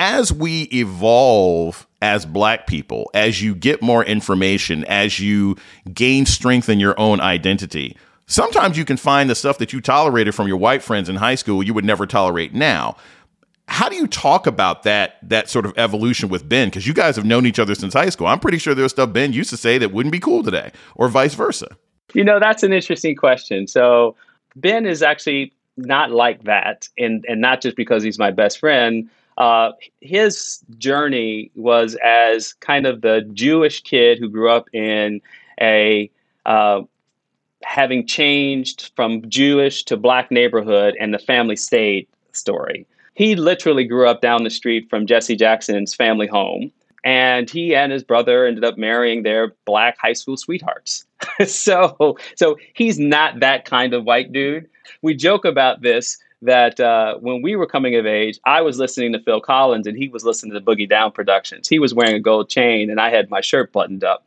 as 0.00 0.32
we 0.32 0.62
evolve 0.72 1.86
as 2.00 2.24
black 2.24 2.66
people, 2.66 3.10
as 3.12 3.42
you 3.42 3.54
get 3.54 3.82
more 3.82 4.02
information, 4.02 4.82
as 4.86 5.20
you 5.20 5.56
gain 5.92 6.24
strength 6.24 6.70
in 6.70 6.80
your 6.80 6.98
own 6.98 7.20
identity, 7.20 7.94
sometimes 8.26 8.78
you 8.78 8.84
can 8.86 8.96
find 8.96 9.28
the 9.28 9.34
stuff 9.34 9.58
that 9.58 9.74
you 9.74 9.80
tolerated 9.80 10.34
from 10.34 10.48
your 10.48 10.56
white 10.56 10.82
friends 10.82 11.10
in 11.10 11.16
high 11.16 11.34
school 11.34 11.62
you 11.62 11.74
would 11.74 11.84
never 11.84 12.06
tolerate 12.06 12.54
now. 12.54 12.96
How 13.70 13.88
do 13.88 13.96
you 13.96 14.06
talk 14.06 14.46
about 14.46 14.82
that 14.82 15.16
that 15.22 15.48
sort 15.48 15.64
of 15.64 15.72
evolution 15.76 16.28
with 16.28 16.48
Ben? 16.48 16.68
Because 16.68 16.86
you 16.86 16.92
guys 16.92 17.16
have 17.16 17.24
known 17.24 17.46
each 17.46 17.58
other 17.58 17.74
since 17.74 17.94
high 17.94 18.10
school. 18.10 18.26
I'm 18.26 18.40
pretty 18.40 18.58
sure 18.58 18.74
there's 18.74 18.90
stuff 18.90 19.12
Ben 19.12 19.32
used 19.32 19.50
to 19.50 19.56
say 19.56 19.78
that 19.78 19.92
wouldn't 19.92 20.12
be 20.12 20.20
cool 20.20 20.42
today, 20.42 20.72
or 20.96 21.08
vice 21.08 21.34
versa. 21.34 21.68
You 22.12 22.24
know, 22.24 22.38
that's 22.38 22.62
an 22.62 22.72
interesting 22.72 23.16
question. 23.16 23.66
So 23.66 24.16
Ben 24.56 24.84
is 24.84 25.02
actually 25.02 25.52
not 25.76 26.10
like 26.10 26.44
that, 26.44 26.88
and 26.98 27.24
and 27.28 27.40
not 27.40 27.62
just 27.62 27.76
because 27.76 28.02
he's 28.02 28.18
my 28.18 28.30
best 28.30 28.58
friend 28.58 29.08
uh, 29.40 29.72
his 30.02 30.60
journey 30.76 31.50
was 31.54 31.96
as 32.04 32.52
kind 32.52 32.86
of 32.86 33.00
the 33.00 33.22
Jewish 33.32 33.82
kid 33.82 34.18
who 34.18 34.28
grew 34.28 34.50
up 34.50 34.68
in 34.74 35.22
a 35.58 36.10
uh, 36.44 36.82
having 37.62 38.06
changed 38.06 38.92
from 38.96 39.26
Jewish 39.30 39.82
to 39.84 39.96
black 39.96 40.30
neighborhood 40.30 40.94
and 41.00 41.14
the 41.14 41.18
family 41.18 41.56
state 41.56 42.08
story. 42.32 42.86
He 43.20 43.36
literally 43.36 43.84
grew 43.84 44.08
up 44.08 44.22
down 44.22 44.44
the 44.44 44.50
street 44.50 44.88
from 44.88 45.04
Jesse 45.04 45.36
Jackson's 45.36 45.94
family 45.94 46.26
home. 46.26 46.72
And 47.04 47.50
he 47.50 47.74
and 47.74 47.92
his 47.92 48.02
brother 48.02 48.46
ended 48.46 48.64
up 48.64 48.78
marrying 48.78 49.24
their 49.24 49.54
black 49.66 49.98
high 49.98 50.14
school 50.14 50.38
sweethearts. 50.38 51.04
so, 51.46 52.16
so 52.34 52.56
he's 52.72 52.98
not 52.98 53.40
that 53.40 53.66
kind 53.66 53.92
of 53.92 54.04
white 54.04 54.32
dude. 54.32 54.70
We 55.02 55.14
joke 55.14 55.44
about 55.44 55.82
this 55.82 56.16
that 56.40 56.80
uh, 56.80 57.16
when 57.18 57.42
we 57.42 57.56
were 57.56 57.66
coming 57.66 57.94
of 57.94 58.06
age, 58.06 58.40
I 58.46 58.62
was 58.62 58.78
listening 58.78 59.12
to 59.12 59.20
Phil 59.20 59.42
Collins 59.42 59.86
and 59.86 59.98
he 59.98 60.08
was 60.08 60.24
listening 60.24 60.54
to 60.54 60.60
Boogie 60.62 60.88
Down 60.88 61.12
Productions. 61.12 61.68
He 61.68 61.78
was 61.78 61.92
wearing 61.92 62.14
a 62.14 62.20
gold 62.20 62.48
chain 62.48 62.88
and 62.88 63.02
I 63.02 63.10
had 63.10 63.28
my 63.28 63.42
shirt 63.42 63.70
buttoned 63.70 64.02
up. 64.02 64.26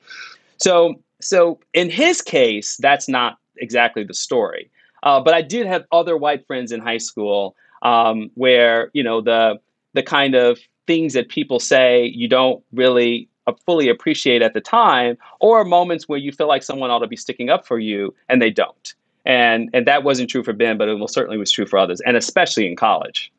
So, 0.58 1.02
so 1.20 1.60
in 1.74 1.90
his 1.90 2.22
case, 2.22 2.78
that's 2.78 3.10
not 3.10 3.40
exactly 3.58 4.04
the 4.04 4.14
story. 4.14 4.70
Uh, 5.02 5.20
but 5.20 5.34
I 5.34 5.42
did 5.42 5.66
have 5.66 5.84
other 5.92 6.16
white 6.16 6.46
friends 6.46 6.72
in 6.72 6.80
high 6.80 7.00
school 7.00 7.56
um, 7.84 8.32
where 8.36 8.90
you 8.94 9.04
know 9.04 9.22
the 9.22 9.60
the 9.94 10.04
kind 10.04 10.36
of 10.36 10.60
things 10.88 11.14
that 11.14 11.30
people 11.30 11.60
say 11.60 12.06
you 12.06 12.28
don't 12.28 12.64
really 12.74 13.30
fully 13.66 13.90
appreciate 13.90 14.42
at 14.42 14.54
the 14.54 14.62
time, 14.62 15.18
or 15.40 15.64
moments 15.64 16.08
where 16.08 16.20
you 16.20 16.32
feel 16.32 16.48
like 16.48 16.64
someone 16.64 16.90
ought 16.90 17.00
to 17.00 17.08
be 17.08 17.16
sticking 17.16 17.50
up 17.50 17.68
for 17.68 17.78
you 17.78 18.14
and 18.30 18.42
they 18.42 18.50
don't 18.50 18.96
and 19.26 19.70
and 19.74 19.88
that 19.88 20.04
wasn't 20.04 20.30
true 20.30 20.44
for 20.44 20.54
Ben, 20.54 20.78
but 20.78 20.88
it 20.90 20.98
most 20.98 21.14
certainly 21.14 21.38
was 21.38 21.52
true 21.52 21.66
for 21.66 21.80
others, 21.80 22.02
and 22.02 22.18
especially 22.18 22.68
in 22.68 22.76
college. 22.76 23.32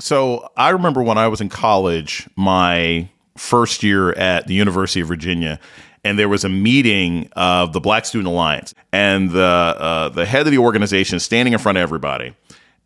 So 0.00 0.48
I 0.56 0.70
remember 0.70 1.02
when 1.02 1.18
I 1.18 1.28
was 1.28 1.40
in 1.40 1.48
college, 1.48 2.28
my 2.36 3.08
first 3.36 3.82
year 3.82 4.12
at 4.12 4.46
the 4.46 4.54
University 4.54 5.00
of 5.00 5.08
Virginia, 5.08 5.60
and 6.04 6.18
there 6.18 6.28
was 6.28 6.44
a 6.44 6.48
meeting 6.48 7.28
of 7.36 7.72
the 7.72 7.80
Black 7.80 8.04
Student 8.04 8.28
Alliance, 8.28 8.74
and 8.92 9.30
the 9.30 9.42
uh, 9.42 10.08
the 10.10 10.24
head 10.24 10.46
of 10.46 10.50
the 10.50 10.58
organization 10.58 11.20
standing 11.20 11.52
in 11.52 11.58
front 11.58 11.78
of 11.78 11.82
everybody, 11.82 12.34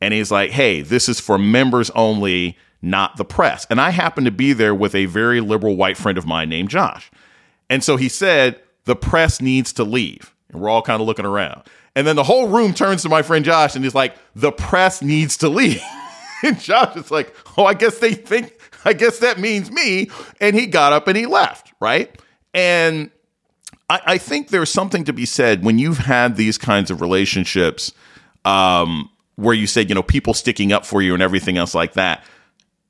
and 0.01 0.15
he's 0.15 0.31
like, 0.31 0.51
"Hey, 0.51 0.83
this 0.83 1.09
is 1.09 1.21
for 1.21 1.39
members 1.39 1.91
only." 1.91 2.57
Not 2.81 3.17
the 3.17 3.25
press. 3.25 3.67
And 3.71 3.81
I 3.81 3.91
happened 3.91 4.27
to 4.27 4.31
be 4.31 4.53
there 4.53 4.73
with 4.73 4.95
a 4.95 5.07
very 5.07 5.41
liberal 5.41 5.75
white 5.75 5.97
friend 5.97 6.17
of 6.17 6.27
mine 6.27 6.49
named 6.49 6.71
Josh. 6.71 7.11
And 7.69 7.83
so 7.83 7.97
he 7.97 8.09
said, 8.09 8.61
the 8.89 8.97
press 8.97 9.41
needs 9.41 9.73
to 9.75 9.85
leave. 9.85 10.35
And 10.49 10.61
we're 10.61 10.71
all 10.71 10.81
kind 10.81 11.01
of 11.01 11.07
looking 11.07 11.27
around. 11.27 11.63
And 11.95 12.07
then 12.07 12.17
the 12.17 12.23
whole 12.23 12.49
room 12.49 12.73
turns 12.73 13.03
to 13.03 13.09
my 13.09 13.23
friend 13.23 13.45
Josh 13.45 13.75
and 13.75 13.85
he's 13.85 13.95
like, 13.95 14.15
the 14.35 14.51
press 14.51 15.03
needs 15.03 15.37
to 15.39 15.49
leave. 15.49 15.83
and 16.43 16.59
Josh 16.59 16.97
is 16.97 17.11
like, 17.11 17.35
oh, 17.57 17.67
I 17.67 17.75
guess 17.75 17.99
they 17.99 18.15
think, 18.15 18.59
I 18.85 18.93
guess 18.93 19.19
that 19.19 19.39
means 19.39 19.71
me. 19.71 20.09
And 20.41 20.57
he 20.57 20.67
got 20.67 20.93
up 20.93 21.07
and 21.07 21.17
he 21.17 21.27
left, 21.27 21.73
right? 21.81 22.19
And 22.55 23.11
I, 23.91 24.19
think 24.19 24.49
there's 24.49 24.71
something 24.71 25.05
to 25.05 25.13
be 25.13 25.27
said 25.27 25.65
when 25.65 25.79
you've 25.79 25.99
had 25.99 26.37
these 26.37 26.59
kinds 26.59 26.91
of 26.91 27.01
relationships 27.01 27.93
um, 28.45 29.11
where 29.39 29.55
you 29.55 29.69
said, 29.69 29.89
you 29.89 29.95
know, 29.95 30.03
people 30.03 30.35
sticking 30.35 30.73
up 30.73 30.85
for 30.85 31.01
you 31.01 31.15
and 31.15 31.23
everything 31.23 31.57
else 31.57 31.73
like 31.73 31.93
that. 31.93 32.25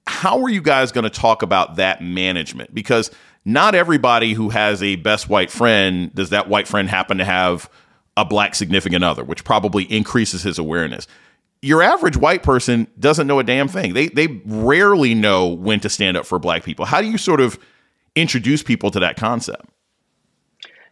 How 0.07 0.43
are 0.43 0.49
you 0.49 0.63
guys 0.63 0.93
going 0.93 1.05
to 1.05 1.11
talk 1.11 1.43
about 1.43 1.77
that 1.77 2.03
management? 2.03 2.75
Because 2.75 3.11
not 3.45 3.75
everybody 3.75 4.33
who 4.33 4.49
has 4.49 4.83
a 4.83 4.97
best 4.97 5.29
white 5.29 5.51
friend 5.51 6.13
does 6.15 6.31
that 6.31 6.49
white 6.49 6.67
friend 6.67 6.89
happen 6.89 7.19
to 7.19 7.25
have 7.27 7.69
a 8.17 8.25
black 8.25 8.55
significant 8.55 9.05
other, 9.05 9.23
which 9.23 9.45
probably 9.45 9.85
increases 9.93 10.43
his 10.43 10.59
awareness. 10.59 11.07
Your 11.61 11.83
average 11.83 12.17
white 12.17 12.43
person 12.43 12.87
doesn't 12.99 13.27
know 13.27 13.39
a 13.41 13.45
damn 13.45 13.69
thing. 13.69 13.93
They 13.93 14.09
they 14.09 14.41
rarely 14.47 15.13
know 15.13 15.49
when 15.49 15.81
to 15.81 15.91
stand 15.91 16.17
up 16.17 16.25
for 16.25 16.39
black 16.39 16.65
people. 16.65 16.87
How 16.87 17.03
do 17.03 17.09
you 17.09 17.19
sort 17.19 17.43
of 17.43 17.59
introduce 18.17 18.63
people 18.63 18.91
to 18.93 19.01
that 19.01 19.19
concept? 19.19 19.67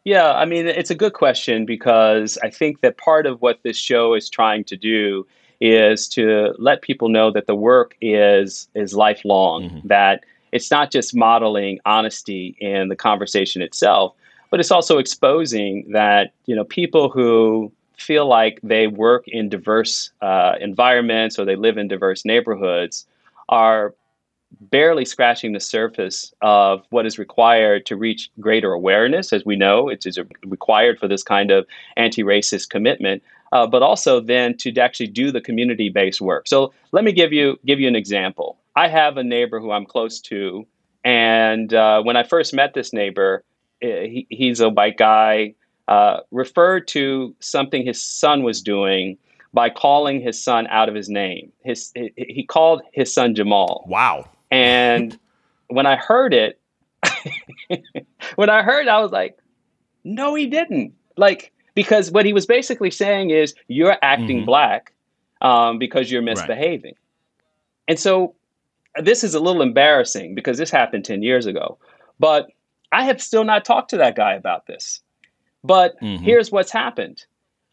Yeah, 0.04 0.34
I 0.34 0.44
mean, 0.44 0.66
it's 0.66 0.90
a 0.90 0.94
good 0.94 1.14
question 1.14 1.64
because 1.64 2.36
I 2.42 2.50
think 2.50 2.82
that 2.82 2.98
part 2.98 3.26
of 3.26 3.40
what 3.40 3.60
this 3.62 3.78
show 3.78 4.12
is 4.12 4.28
trying 4.28 4.64
to 4.64 4.76
do 4.76 5.26
is 5.60 6.08
to 6.08 6.54
let 6.58 6.82
people 6.82 7.08
know 7.08 7.30
that 7.30 7.46
the 7.46 7.54
work 7.54 7.96
is 8.00 8.68
is 8.74 8.94
lifelong. 8.94 9.64
Mm-hmm. 9.64 9.88
That 9.88 10.24
it's 10.52 10.70
not 10.70 10.90
just 10.90 11.14
modeling 11.14 11.78
honesty 11.84 12.56
in 12.60 12.88
the 12.88 12.96
conversation 12.96 13.62
itself, 13.62 14.14
but 14.50 14.60
it's 14.60 14.70
also 14.70 14.98
exposing 14.98 15.90
that 15.92 16.32
you 16.46 16.54
know 16.54 16.64
people 16.64 17.08
who 17.08 17.72
feel 17.96 18.26
like 18.26 18.60
they 18.62 18.86
work 18.86 19.26
in 19.28 19.48
diverse 19.48 20.10
uh, 20.20 20.54
environments 20.60 21.38
or 21.38 21.44
they 21.44 21.56
live 21.56 21.78
in 21.78 21.88
diverse 21.88 22.24
neighborhoods 22.24 23.06
are 23.48 23.94
barely 24.60 25.04
scratching 25.04 25.52
the 25.52 25.60
surface 25.60 26.32
of 26.40 26.84
what 26.90 27.06
is 27.06 27.18
required 27.18 27.86
to 27.86 27.96
reach 27.96 28.30
greater 28.40 28.72
awareness. 28.72 29.32
As 29.32 29.44
we 29.44 29.56
know, 29.56 29.88
it 29.88 30.06
is 30.06 30.18
required 30.44 30.98
for 30.98 31.08
this 31.08 31.22
kind 31.22 31.50
of 31.50 31.66
anti 31.96 32.22
racist 32.22 32.70
commitment. 32.70 33.22
Uh, 33.52 33.66
but 33.66 33.80
also 33.80 34.18
then 34.18 34.56
to 34.56 34.76
actually 34.80 35.06
do 35.06 35.30
the 35.30 35.40
community-based 35.40 36.20
work. 36.20 36.48
So 36.48 36.72
let 36.90 37.04
me 37.04 37.12
give 37.12 37.32
you 37.32 37.56
give 37.64 37.78
you 37.78 37.86
an 37.86 37.94
example. 37.94 38.58
I 38.74 38.88
have 38.88 39.16
a 39.16 39.22
neighbor 39.22 39.60
who 39.60 39.70
I'm 39.70 39.86
close 39.86 40.20
to, 40.22 40.66
and 41.04 41.72
uh, 41.72 42.02
when 42.02 42.16
I 42.16 42.24
first 42.24 42.52
met 42.52 42.74
this 42.74 42.92
neighbor, 42.92 43.44
eh, 43.82 44.06
he, 44.06 44.26
he's 44.30 44.60
a 44.60 44.68
white 44.68 44.96
guy. 44.96 45.54
Uh, 45.86 46.18
referred 46.32 46.88
to 46.88 47.36
something 47.38 47.86
his 47.86 48.02
son 48.02 48.42
was 48.42 48.60
doing 48.60 49.16
by 49.54 49.70
calling 49.70 50.20
his 50.20 50.42
son 50.42 50.66
out 50.66 50.88
of 50.88 50.96
his 50.96 51.08
name. 51.08 51.52
His 51.62 51.92
he 51.94 52.44
called 52.44 52.82
his 52.92 53.14
son 53.14 53.36
Jamal. 53.36 53.84
Wow. 53.86 54.28
And 54.50 55.18
when 55.68 55.86
I 55.86 55.96
heard 55.96 56.34
it, 56.34 56.60
when 58.36 58.50
I 58.50 58.62
heard, 58.62 58.86
it, 58.86 58.90
I 58.90 59.00
was 59.00 59.12
like, 59.12 59.38
no, 60.04 60.34
he 60.34 60.46
didn't. 60.46 60.94
Like, 61.16 61.52
because 61.74 62.10
what 62.10 62.26
he 62.26 62.32
was 62.32 62.46
basically 62.46 62.90
saying 62.90 63.30
is, 63.30 63.54
you're 63.68 63.96
acting 64.02 64.38
mm-hmm. 64.38 64.46
black 64.46 64.92
um, 65.40 65.78
because 65.78 66.10
you're 66.10 66.22
misbehaving. 66.22 66.94
Right. 66.94 67.88
And 67.88 67.98
so 67.98 68.34
this 69.02 69.24
is 69.24 69.34
a 69.34 69.40
little 69.40 69.62
embarrassing 69.62 70.34
because 70.34 70.58
this 70.58 70.70
happened 70.70 71.04
10 71.04 71.22
years 71.22 71.46
ago. 71.46 71.78
But 72.18 72.48
I 72.92 73.04
have 73.04 73.20
still 73.20 73.44
not 73.44 73.64
talked 73.64 73.90
to 73.90 73.98
that 73.98 74.16
guy 74.16 74.34
about 74.34 74.66
this. 74.66 75.00
But 75.62 76.00
mm-hmm. 76.00 76.22
here's 76.22 76.50
what's 76.50 76.70
happened 76.70 77.26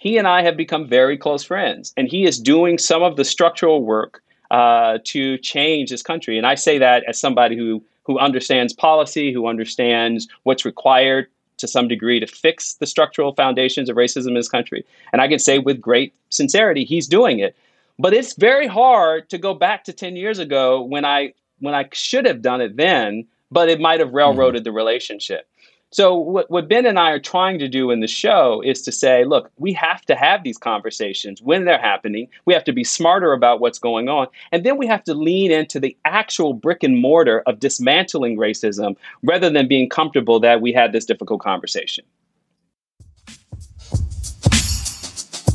he 0.03 0.17
and 0.17 0.27
I 0.27 0.43
have 0.43 0.57
become 0.57 0.85
very 0.85 1.17
close 1.17 1.45
friends, 1.45 1.93
and 1.95 2.09
he 2.09 2.25
is 2.25 2.37
doing 2.37 2.77
some 2.77 3.01
of 3.03 3.15
the 3.15 3.23
structural 3.23 3.85
work 3.85 4.21
uh, 4.53 4.99
to 5.03 5.37
change 5.39 5.89
this 5.89 6.03
country. 6.03 6.37
And 6.37 6.45
I 6.45 6.53
say 6.53 6.77
that 6.77 7.03
as 7.07 7.19
somebody 7.19 7.57
who 7.57 7.83
who 8.03 8.19
understands 8.19 8.73
policy, 8.73 9.33
who 9.33 9.47
understands 9.47 10.27
what's 10.43 10.63
required 10.65 11.27
to 11.57 11.67
some 11.67 11.87
degree 11.87 12.19
to 12.19 12.27
fix 12.27 12.73
the 12.75 12.85
structural 12.85 13.33
foundations 13.33 13.89
of 13.89 13.95
racism 13.95 14.27
in 14.27 14.33
this 14.35 14.49
country. 14.49 14.85
And 15.11 15.21
I 15.21 15.27
can 15.27 15.39
say 15.39 15.57
with 15.57 15.79
great 15.79 16.13
sincerity, 16.29 16.83
he's 16.83 17.07
doing 17.07 17.39
it. 17.39 17.55
But 17.97 18.13
it's 18.13 18.33
very 18.33 18.67
hard 18.67 19.29
to 19.29 19.37
go 19.37 19.53
back 19.53 19.85
to 19.85 19.93
10 19.93 20.17
years 20.17 20.37
ago 20.37 20.81
when 20.81 21.05
I 21.05 21.33
when 21.59 21.73
I 21.73 21.87
should 21.93 22.25
have 22.25 22.41
done 22.41 22.61
it 22.61 22.75
then, 22.75 23.25
but 23.49 23.69
it 23.69 23.79
might 23.79 24.01
have 24.01 24.13
railroaded 24.13 24.59
mm-hmm. 24.59 24.65
the 24.65 24.71
relationship. 24.71 25.47
So 25.93 26.15
what, 26.15 26.49
what 26.49 26.67
Ben 26.67 26.87
and 26.87 26.97
I 26.97 27.11
are 27.11 27.19
trying 27.19 27.59
to 27.59 27.67
do 27.67 27.91
in 27.91 27.99
the 27.99 28.07
show 28.07 28.63
is 28.65 28.81
to 28.81 28.91
say, 28.91 29.25
look, 29.25 29.51
we 29.57 29.73
have 29.73 30.01
to 30.05 30.15
have 30.15 30.43
these 30.43 30.57
conversations 30.57 31.39
when 31.39 31.65
they're 31.65 31.79
happening. 31.79 32.29
We 32.45 32.55
have 32.55 32.63
to 32.63 32.73
be 32.73 32.83
smarter 32.83 33.31
about 33.31 33.59
what's 33.59 33.77
going 33.77 34.09
on. 34.09 34.25
And 34.51 34.65
then 34.65 34.77
we 34.77 34.87
have 34.87 35.03
to 35.03 35.13
lean 35.13 35.51
into 35.51 35.79
the 35.79 35.95
actual 36.03 36.53
brick 36.53 36.81
and 36.81 36.99
mortar 36.99 37.43
of 37.45 37.59
dismantling 37.59 38.37
racism 38.37 38.97
rather 39.21 39.51
than 39.51 39.67
being 39.67 39.87
comfortable 39.87 40.39
that 40.39 40.61
we 40.61 40.73
had 40.73 40.93
this 40.93 41.05
difficult 41.05 41.41
conversation. 41.41 42.03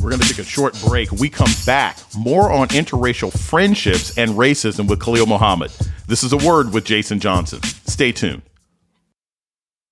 We're 0.01 0.11
going 0.11 0.21
to 0.21 0.27
take 0.29 0.39
a 0.39 0.45
short 0.45 0.79
break. 0.87 1.11
We 1.11 1.29
come 1.29 1.51
back. 1.65 1.97
More 2.17 2.49
on 2.49 2.69
interracial 2.69 3.37
friendships 3.37 4.17
and 4.17 4.31
racism 4.31 4.87
with 4.87 5.01
Khalil 5.01 5.25
Muhammad. 5.25 5.71
This 6.07 6.23
is 6.23 6.31
a 6.31 6.37
word 6.37 6.71
with 6.71 6.85
Jason 6.85 7.19
Johnson. 7.19 7.61
Stay 7.63 8.13
tuned. 8.13 8.41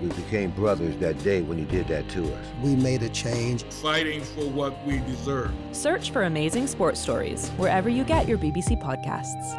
We 0.00 0.08
became 0.08 0.50
brothers 0.52 0.96
that 0.96 1.22
day 1.22 1.42
when 1.42 1.58
you 1.58 1.66
did 1.66 1.88
that 1.88 2.08
to 2.10 2.24
us. 2.32 2.46
We 2.62 2.74
made 2.74 3.02
a 3.02 3.08
change. 3.10 3.64
Fighting 3.64 4.22
for 4.22 4.48
what 4.48 4.84
we 4.86 4.98
deserve. 5.00 5.52
Search 5.72 6.10
for 6.10 6.22
Amazing 6.22 6.68
Sports 6.68 7.00
Stories 7.00 7.50
wherever 7.50 7.88
you 7.88 8.04
get 8.04 8.26
your 8.26 8.38
BBC 8.38 8.80
podcasts. 8.82 9.56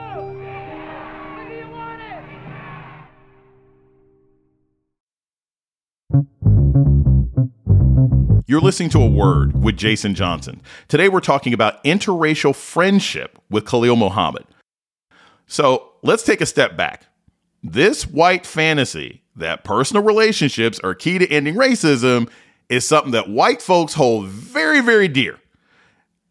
You're 8.48 8.60
listening 8.60 8.90
to 8.90 9.00
A 9.00 9.10
Word 9.10 9.64
with 9.64 9.78
Jason 9.78 10.14
Johnson. 10.14 10.62
Today 10.90 11.08
we're 11.08 11.22
talking 11.22 11.54
about 11.54 11.82
interracial 11.86 12.54
friendship 12.54 13.40
with 13.50 13.66
Khalil 13.66 13.96
Muhammad. 13.96 14.44
So 15.48 15.94
let's 16.02 16.24
take 16.24 16.42
a 16.42 16.46
step 16.46 16.76
back. 16.76 17.06
This 17.64 18.08
white 18.08 18.46
fantasy 18.46 19.22
that 19.36 19.64
personal 19.64 20.04
relationships 20.04 20.80
are 20.84 20.94
key 20.94 21.18
to 21.18 21.28
ending 21.30 21.56
racism 21.56 22.30
is 22.70 22.88
something 22.88 23.12
that 23.12 23.30
white 23.30 23.62
folks 23.62 23.94
hold 23.94 24.28
very, 24.28 24.82
very 24.82 25.08
dear. 25.08 25.40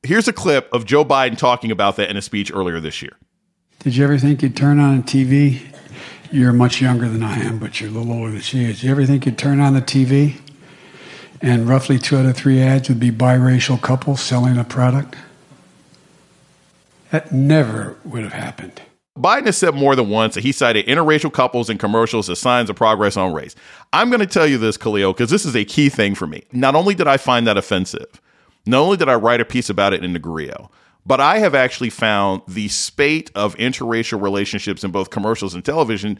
Here's 0.02 0.28
a 0.28 0.32
clip 0.32 0.72
of 0.72 0.86
Joe 0.86 1.04
Biden 1.04 1.36
talking 1.36 1.70
about 1.70 1.96
that 1.96 2.08
in 2.10 2.16
a 2.16 2.22
speech 2.22 2.50
earlier 2.54 2.80
this 2.80 3.02
year. 3.02 3.16
Did 3.80 3.96
you 3.96 4.04
ever 4.04 4.18
think 4.18 4.42
you'd 4.42 4.56
turn 4.56 4.78
on 4.78 4.98
a 4.98 5.02
TV? 5.02 5.60
You're 6.30 6.52
much 6.52 6.80
younger 6.80 7.08
than 7.08 7.22
I 7.22 7.38
am, 7.40 7.58
but 7.58 7.80
you're 7.80 7.90
a 7.90 7.92
little 7.92 8.12
older 8.12 8.32
than 8.32 8.40
she 8.40 8.64
is. 8.64 8.80
Did 8.80 8.84
you 8.84 8.90
ever 8.92 9.04
think 9.04 9.26
you'd 9.26 9.38
turn 9.38 9.60
on 9.60 9.74
the 9.74 9.82
TV 9.82 10.40
and 11.42 11.68
roughly 11.68 11.98
two 11.98 12.16
out 12.16 12.26
of 12.26 12.36
three 12.36 12.60
ads 12.60 12.88
would 12.88 13.00
be 13.00 13.10
biracial 13.10 13.80
couples 13.80 14.20
selling 14.20 14.58
a 14.58 14.64
product. 14.64 15.16
That 17.10 17.32
never 17.32 17.96
would 18.04 18.22
have 18.22 18.32
happened. 18.32 18.82
Biden 19.20 19.46
has 19.46 19.58
said 19.58 19.74
more 19.74 19.94
than 19.96 20.08
once 20.08 20.34
that 20.34 20.42
he 20.42 20.52
cited 20.52 20.86
interracial 20.86 21.32
couples 21.32 21.68
in 21.68 21.78
commercials 21.78 22.30
as 22.30 22.38
signs 22.38 22.70
of 22.70 22.76
progress 22.76 23.16
on 23.16 23.32
race. 23.32 23.54
I'm 23.92 24.08
going 24.08 24.20
to 24.20 24.26
tell 24.26 24.46
you 24.46 24.58
this, 24.58 24.76
Khalil, 24.76 25.12
because 25.12 25.30
this 25.30 25.44
is 25.44 25.54
a 25.54 25.64
key 25.64 25.88
thing 25.88 26.14
for 26.14 26.26
me. 26.26 26.44
Not 26.52 26.74
only 26.74 26.94
did 26.94 27.06
I 27.06 27.16
find 27.16 27.46
that 27.46 27.58
offensive, 27.58 28.20
not 28.66 28.80
only 28.80 28.96
did 28.96 29.08
I 29.08 29.14
write 29.14 29.40
a 29.40 29.44
piece 29.44 29.68
about 29.68 29.92
it 29.92 30.04
in 30.04 30.12
the 30.12 30.18
Grio, 30.18 30.70
but 31.06 31.20
I 31.20 31.38
have 31.38 31.54
actually 31.54 31.90
found 31.90 32.42
the 32.46 32.68
spate 32.68 33.30
of 33.34 33.56
interracial 33.56 34.20
relationships 34.20 34.84
in 34.84 34.90
both 34.90 35.10
commercials 35.10 35.54
and 35.54 35.64
television 35.64 36.18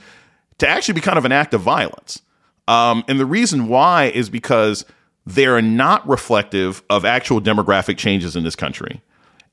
to 0.59 0.69
actually 0.69 0.95
be 0.95 1.01
kind 1.01 1.19
of 1.19 1.25
an 1.25 1.33
act 1.33 1.55
of 1.55 1.61
violence. 1.61 2.23
Um, 2.67 3.05
and 3.09 3.19
the 3.19 3.27
reason 3.27 3.69
why 3.69 4.07
is 4.07 4.31
because 4.31 4.85
they're 5.27 5.61
not 5.63 6.07
reflective 6.09 6.83
of 6.89 7.05
actual 7.05 7.41
demographic 7.41 7.99
changes 7.99 8.37
in 8.37 8.45
this 8.45 8.57
country. 8.57 9.03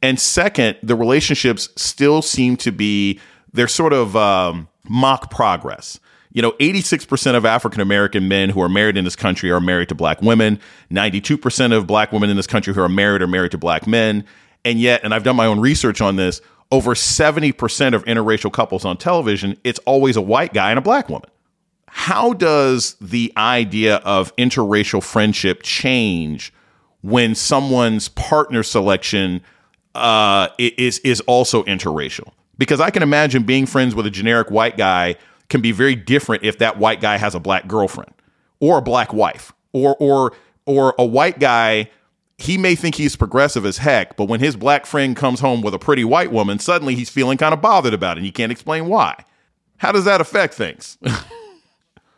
And 0.02 0.20
second, 0.20 0.78
the 0.84 0.96
relationships 0.96 1.70
still 1.76 2.22
seem 2.22 2.56
to 2.58 2.72
be, 2.72 3.20
they're 3.54 3.68
sort 3.68 3.94
of 3.94 4.16
um, 4.16 4.68
mock 4.88 5.32
progress. 5.32 6.00
You 6.32 6.42
know, 6.42 6.52
86% 6.54 7.36
of 7.36 7.46
African 7.46 7.82
American 7.82 8.28
men 8.28 8.50
who 8.50 8.62
are 8.62 8.70
married 8.70 8.98
in 8.98 9.04
this 9.04 9.16
country 9.16 9.50
are 9.50 9.62
married 9.62 9.90
to 9.90 9.96
black 9.96 10.22
women. 10.22 10.60
92% 10.92 11.76
of 11.76 11.88
black 11.88 12.12
women 12.12 12.30
in 12.30 12.38
this 12.38 12.48
country 12.48 12.74
who 12.74 12.82
are 12.82 12.90
married 12.90 13.22
are 13.22 13.28
married 13.28 13.52
to 13.52 13.58
black 13.58 13.88
men. 13.88 14.26
And 14.64 14.80
yet, 14.80 15.02
and 15.04 15.14
I've 15.14 15.24
done 15.24 15.36
my 15.36 15.46
own 15.46 15.60
research 15.60 16.02
on 16.02 16.16
this, 16.16 16.42
over 16.72 16.94
70% 16.94 17.96
of 17.96 18.04
interracial 18.06 18.52
couples 18.52 18.84
on 18.86 18.98
television, 18.98 19.58
it's 19.64 19.80
always 19.80 20.18
a 20.18 20.22
white 20.22 20.54
guy 20.54 20.70
and 20.70 20.78
a 20.78 20.82
black 20.82 21.10
woman 21.10 21.30
how 21.98 22.32
does 22.34 22.96
the 23.02 23.34
idea 23.38 23.96
of 23.98 24.36
interracial 24.36 25.02
friendship 25.02 25.64
change 25.64 26.54
when 27.02 27.34
someone's 27.34 28.08
partner 28.10 28.62
selection 28.62 29.42
uh, 29.96 30.48
is 30.60 31.00
is 31.00 31.22
also 31.22 31.64
interracial? 31.64 32.32
Because 32.58 32.80
I 32.80 32.90
can 32.90 33.04
imagine 33.04 33.44
being 33.44 33.66
friends 33.66 33.94
with 33.96 34.06
a 34.06 34.10
generic 34.10 34.50
white 34.50 34.78
guy 34.78 35.16
can 35.50 35.62
be 35.62 35.72
very 35.72 35.96
different 35.96 36.44
if 36.44 36.58
that 36.58 36.78
white 36.78 37.02
guy 37.02 37.18
has 37.18 37.36
a 37.36 37.40
black 37.40 37.68
girlfriend 37.68 38.14
or 38.60 38.80
a 38.80 38.82
black 38.82 39.14
wife 39.14 39.54
or 39.74 39.96
or 40.00 40.34
or 40.66 40.94
a 40.98 41.06
white 41.06 41.40
guy 41.40 41.90
he 42.38 42.58
may 42.58 42.76
think 42.76 42.96
he's 42.96 43.16
progressive 43.16 43.66
as 43.66 43.80
heck, 43.80 44.16
but 44.16 44.26
when 44.26 44.40
his 44.40 44.56
black 44.56 44.86
friend 44.86 45.16
comes 45.16 45.40
home 45.40 45.62
with 45.62 45.74
a 45.74 45.80
pretty 45.80 46.04
white 46.04 46.32
woman, 46.32 46.60
suddenly 46.60 46.94
he's 46.94 47.10
feeling 47.10 47.38
kind 47.38 47.54
of 47.54 47.62
bothered 47.62 47.94
about 47.94 48.18
it 48.18 48.20
and 48.20 48.26
he 48.26 48.32
can't 48.32 48.52
explain 48.52 48.88
why. 48.88 49.26
How 49.78 49.92
does 49.92 50.06
that 50.06 50.22
affect 50.22 50.54
things? 50.54 50.98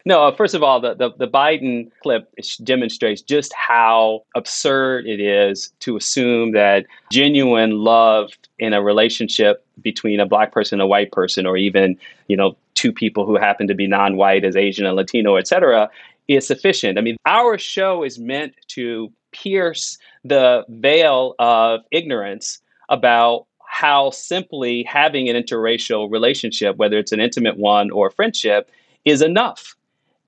No, 0.05 0.23
uh, 0.23 0.35
first 0.35 0.55
of 0.55 0.63
all, 0.63 0.79
the, 0.79 0.95
the, 0.95 1.11
the 1.17 1.27
Biden 1.27 1.91
clip 2.01 2.33
demonstrates 2.63 3.21
just 3.21 3.53
how 3.53 4.23
absurd 4.35 5.05
it 5.05 5.19
is 5.19 5.71
to 5.81 5.97
assume 5.97 6.53
that 6.53 6.85
genuine 7.11 7.71
love 7.79 8.31
in 8.57 8.73
a 8.73 8.81
relationship 8.81 9.65
between 9.81 10.19
a 10.19 10.25
black 10.25 10.51
person 10.51 10.75
and 10.75 10.83
a 10.83 10.87
white 10.87 11.11
person, 11.11 11.45
or 11.45 11.57
even, 11.57 11.97
you 12.27 12.37
know, 12.37 12.55
two 12.75 12.93
people 12.93 13.25
who 13.25 13.37
happen 13.37 13.67
to 13.67 13.75
be 13.75 13.87
non-white 13.87 14.45
as 14.45 14.55
Asian 14.55 14.85
and 14.85 14.95
Latino, 14.95 15.35
et 15.35 15.47
cetera, 15.47 15.89
is 16.27 16.47
sufficient. 16.47 16.97
I 16.97 17.01
mean, 17.01 17.17
our 17.25 17.57
show 17.57 18.03
is 18.03 18.17
meant 18.17 18.53
to 18.69 19.11
pierce 19.31 19.97
the 20.23 20.65
veil 20.69 21.35
of 21.39 21.81
ignorance 21.91 22.59
about 22.87 23.45
how 23.67 24.09
simply 24.11 24.83
having 24.83 25.29
an 25.29 25.35
interracial 25.35 26.09
relationship, 26.09 26.77
whether 26.77 26.97
it's 26.97 27.11
an 27.11 27.19
intimate 27.19 27.57
one 27.57 27.91
or 27.91 28.07
a 28.07 28.11
friendship, 28.11 28.71
is 29.05 29.21
enough. 29.21 29.75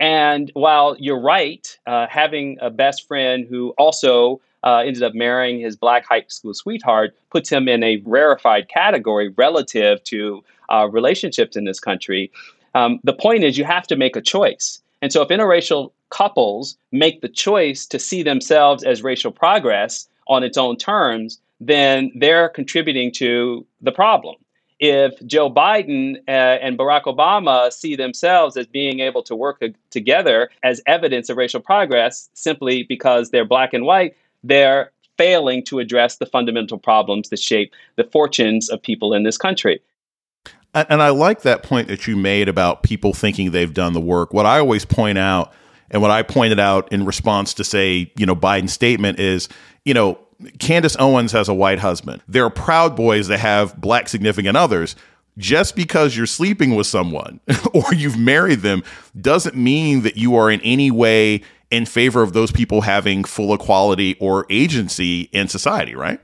And 0.01 0.49
while 0.55 0.95
you're 0.97 1.21
right, 1.21 1.77
uh, 1.85 2.07
having 2.09 2.57
a 2.59 2.71
best 2.71 3.07
friend 3.07 3.45
who 3.47 3.69
also 3.77 4.41
uh, 4.63 4.77
ended 4.77 5.03
up 5.03 5.13
marrying 5.13 5.59
his 5.59 5.75
black 5.75 6.05
high 6.07 6.25
school 6.27 6.55
sweetheart 6.55 7.15
puts 7.29 7.51
him 7.51 7.67
in 7.67 7.83
a 7.83 8.01
rarefied 8.03 8.67
category 8.67 9.29
relative 9.37 10.03
to 10.05 10.43
uh, 10.69 10.89
relationships 10.91 11.55
in 11.55 11.65
this 11.65 11.79
country. 11.79 12.31
Um, 12.73 12.99
the 13.03 13.13
point 13.13 13.43
is, 13.43 13.59
you 13.59 13.63
have 13.63 13.85
to 13.87 13.95
make 13.95 14.15
a 14.15 14.21
choice. 14.21 14.81
And 15.03 15.13
so, 15.13 15.21
if 15.21 15.29
interracial 15.29 15.91
couples 16.09 16.77
make 16.91 17.21
the 17.21 17.29
choice 17.29 17.85
to 17.85 17.99
see 17.99 18.23
themselves 18.23 18.83
as 18.83 19.03
racial 19.03 19.31
progress 19.31 20.07
on 20.27 20.43
its 20.43 20.57
own 20.57 20.77
terms, 20.77 21.39
then 21.59 22.11
they're 22.15 22.49
contributing 22.49 23.11
to 23.13 23.65
the 23.81 23.91
problem. 23.91 24.35
If 24.81 25.23
Joe 25.27 25.49
Biden 25.49 26.17
uh, 26.27 26.31
and 26.31 26.77
Barack 26.77 27.03
Obama 27.03 27.71
see 27.71 27.95
themselves 27.95 28.57
as 28.57 28.65
being 28.65 28.99
able 28.99 29.21
to 29.23 29.35
work 29.35 29.63
together 29.91 30.49
as 30.63 30.81
evidence 30.87 31.29
of 31.29 31.37
racial 31.37 31.61
progress 31.61 32.29
simply 32.33 32.81
because 32.81 33.29
they're 33.29 33.45
black 33.45 33.73
and 33.73 33.85
white, 33.85 34.17
they're 34.43 34.91
failing 35.19 35.63
to 35.65 35.77
address 35.77 36.17
the 36.17 36.25
fundamental 36.25 36.79
problems 36.79 37.29
that 37.29 37.39
shape 37.39 37.71
the 37.95 38.03
fortunes 38.05 38.69
of 38.69 38.81
people 38.81 39.13
in 39.13 39.21
this 39.21 39.37
country. 39.37 39.79
And 40.73 41.03
I 41.03 41.09
like 41.09 41.43
that 41.43 41.61
point 41.61 41.87
that 41.89 42.07
you 42.07 42.15
made 42.15 42.49
about 42.49 42.81
people 42.81 43.13
thinking 43.13 43.51
they've 43.51 43.73
done 43.73 43.93
the 43.93 44.01
work. 44.01 44.33
What 44.33 44.47
I 44.47 44.57
always 44.57 44.83
point 44.83 45.19
out, 45.19 45.53
and 45.91 46.01
what 46.01 46.09
I 46.09 46.23
pointed 46.23 46.59
out 46.59 46.91
in 46.91 47.05
response 47.05 47.53
to, 47.55 47.63
say, 47.63 48.11
you 48.17 48.25
know, 48.25 48.35
Biden's 48.35 48.73
statement 48.73 49.19
is, 49.19 49.47
you 49.85 49.93
know, 49.93 50.17
Candace 50.59 50.95
Owens 50.99 51.31
has 51.31 51.49
a 51.49 51.53
white 51.53 51.79
husband. 51.79 52.21
There 52.27 52.45
are 52.45 52.49
proud 52.49 52.95
boys 52.95 53.27
that 53.27 53.39
have 53.39 53.79
black 53.79 54.09
significant 54.09 54.57
others. 54.57 54.95
Just 55.37 55.77
because 55.77 56.17
you're 56.17 56.25
sleeping 56.25 56.75
with 56.75 56.87
someone 56.87 57.39
or 57.73 57.93
you've 57.93 58.17
married 58.17 58.59
them 58.59 58.83
doesn't 59.19 59.55
mean 59.55 60.01
that 60.01 60.17
you 60.17 60.35
are 60.35 60.51
in 60.51 60.59
any 60.61 60.91
way 60.91 61.41
in 61.71 61.85
favor 61.85 62.21
of 62.21 62.33
those 62.33 62.51
people 62.51 62.81
having 62.81 63.23
full 63.23 63.53
equality 63.53 64.17
or 64.19 64.45
agency 64.49 65.29
in 65.31 65.47
society, 65.47 65.95
right? 65.95 66.19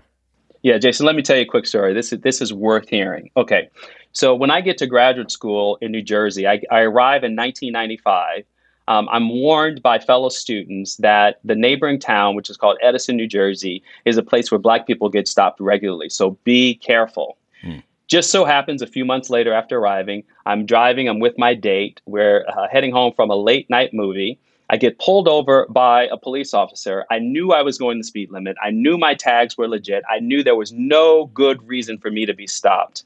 Yeah, 0.61 0.77
Jason, 0.77 1.05
let 1.05 1.15
me 1.15 1.21
tell 1.21 1.37
you 1.37 1.43
a 1.43 1.45
quick 1.45 1.65
story. 1.65 1.93
This 1.93 2.11
is 2.11 2.19
this 2.19 2.41
is 2.41 2.51
worth 2.53 2.89
hearing. 2.89 3.31
Okay. 3.37 3.69
So 4.11 4.35
when 4.35 4.51
I 4.51 4.61
get 4.61 4.77
to 4.79 4.87
graduate 4.87 5.31
school 5.31 5.77
in 5.79 5.91
New 5.91 6.01
Jersey, 6.01 6.47
I, 6.47 6.61
I 6.69 6.81
arrive 6.81 7.23
in 7.23 7.35
1995. 7.35 8.43
Um, 8.87 9.09
I'm 9.11 9.29
warned 9.29 9.81
by 9.81 9.99
fellow 9.99 10.29
students 10.29 10.95
that 10.97 11.39
the 11.43 11.55
neighboring 11.55 11.99
town, 11.99 12.35
which 12.35 12.49
is 12.49 12.57
called 12.57 12.77
Edison, 12.81 13.17
New 13.17 13.27
Jersey, 13.27 13.83
is 14.05 14.17
a 14.17 14.23
place 14.23 14.49
where 14.49 14.59
black 14.59 14.87
people 14.87 15.09
get 15.09 15.27
stopped 15.27 15.59
regularly. 15.59 16.09
So 16.09 16.31
be 16.43 16.75
careful. 16.75 17.37
Hmm. 17.61 17.79
Just 18.07 18.31
so 18.31 18.45
happens 18.45 18.81
a 18.81 18.87
few 18.87 19.03
months 19.03 19.29
later 19.29 19.51
after 19.51 19.77
arriving, 19.77 20.23
I'm 20.45 20.65
driving, 20.65 21.09
I'm 21.09 21.19
with 21.19 21.37
my 21.37 21.53
date. 21.53 21.99
We're 22.05 22.45
uh, 22.47 22.67
heading 22.71 22.93
home 22.93 23.11
from 23.13 23.29
a 23.29 23.35
late 23.35 23.69
night 23.69 23.93
movie. 23.93 24.39
I 24.69 24.77
get 24.77 24.99
pulled 24.99 25.27
over 25.27 25.65
by 25.69 26.07
a 26.07 26.17
police 26.17 26.53
officer. 26.53 27.05
I 27.09 27.19
knew 27.19 27.51
I 27.51 27.61
was 27.61 27.77
going 27.77 27.97
the 27.97 28.03
speed 28.03 28.31
limit. 28.31 28.55
I 28.63 28.71
knew 28.71 28.97
my 28.97 29.13
tags 29.13 29.57
were 29.57 29.67
legit. 29.67 30.03
I 30.09 30.19
knew 30.19 30.43
there 30.43 30.55
was 30.55 30.73
no 30.73 31.25
good 31.27 31.65
reason 31.67 31.97
for 31.97 32.11
me 32.11 32.25
to 32.25 32.33
be 32.33 32.47
stopped. 32.47 33.03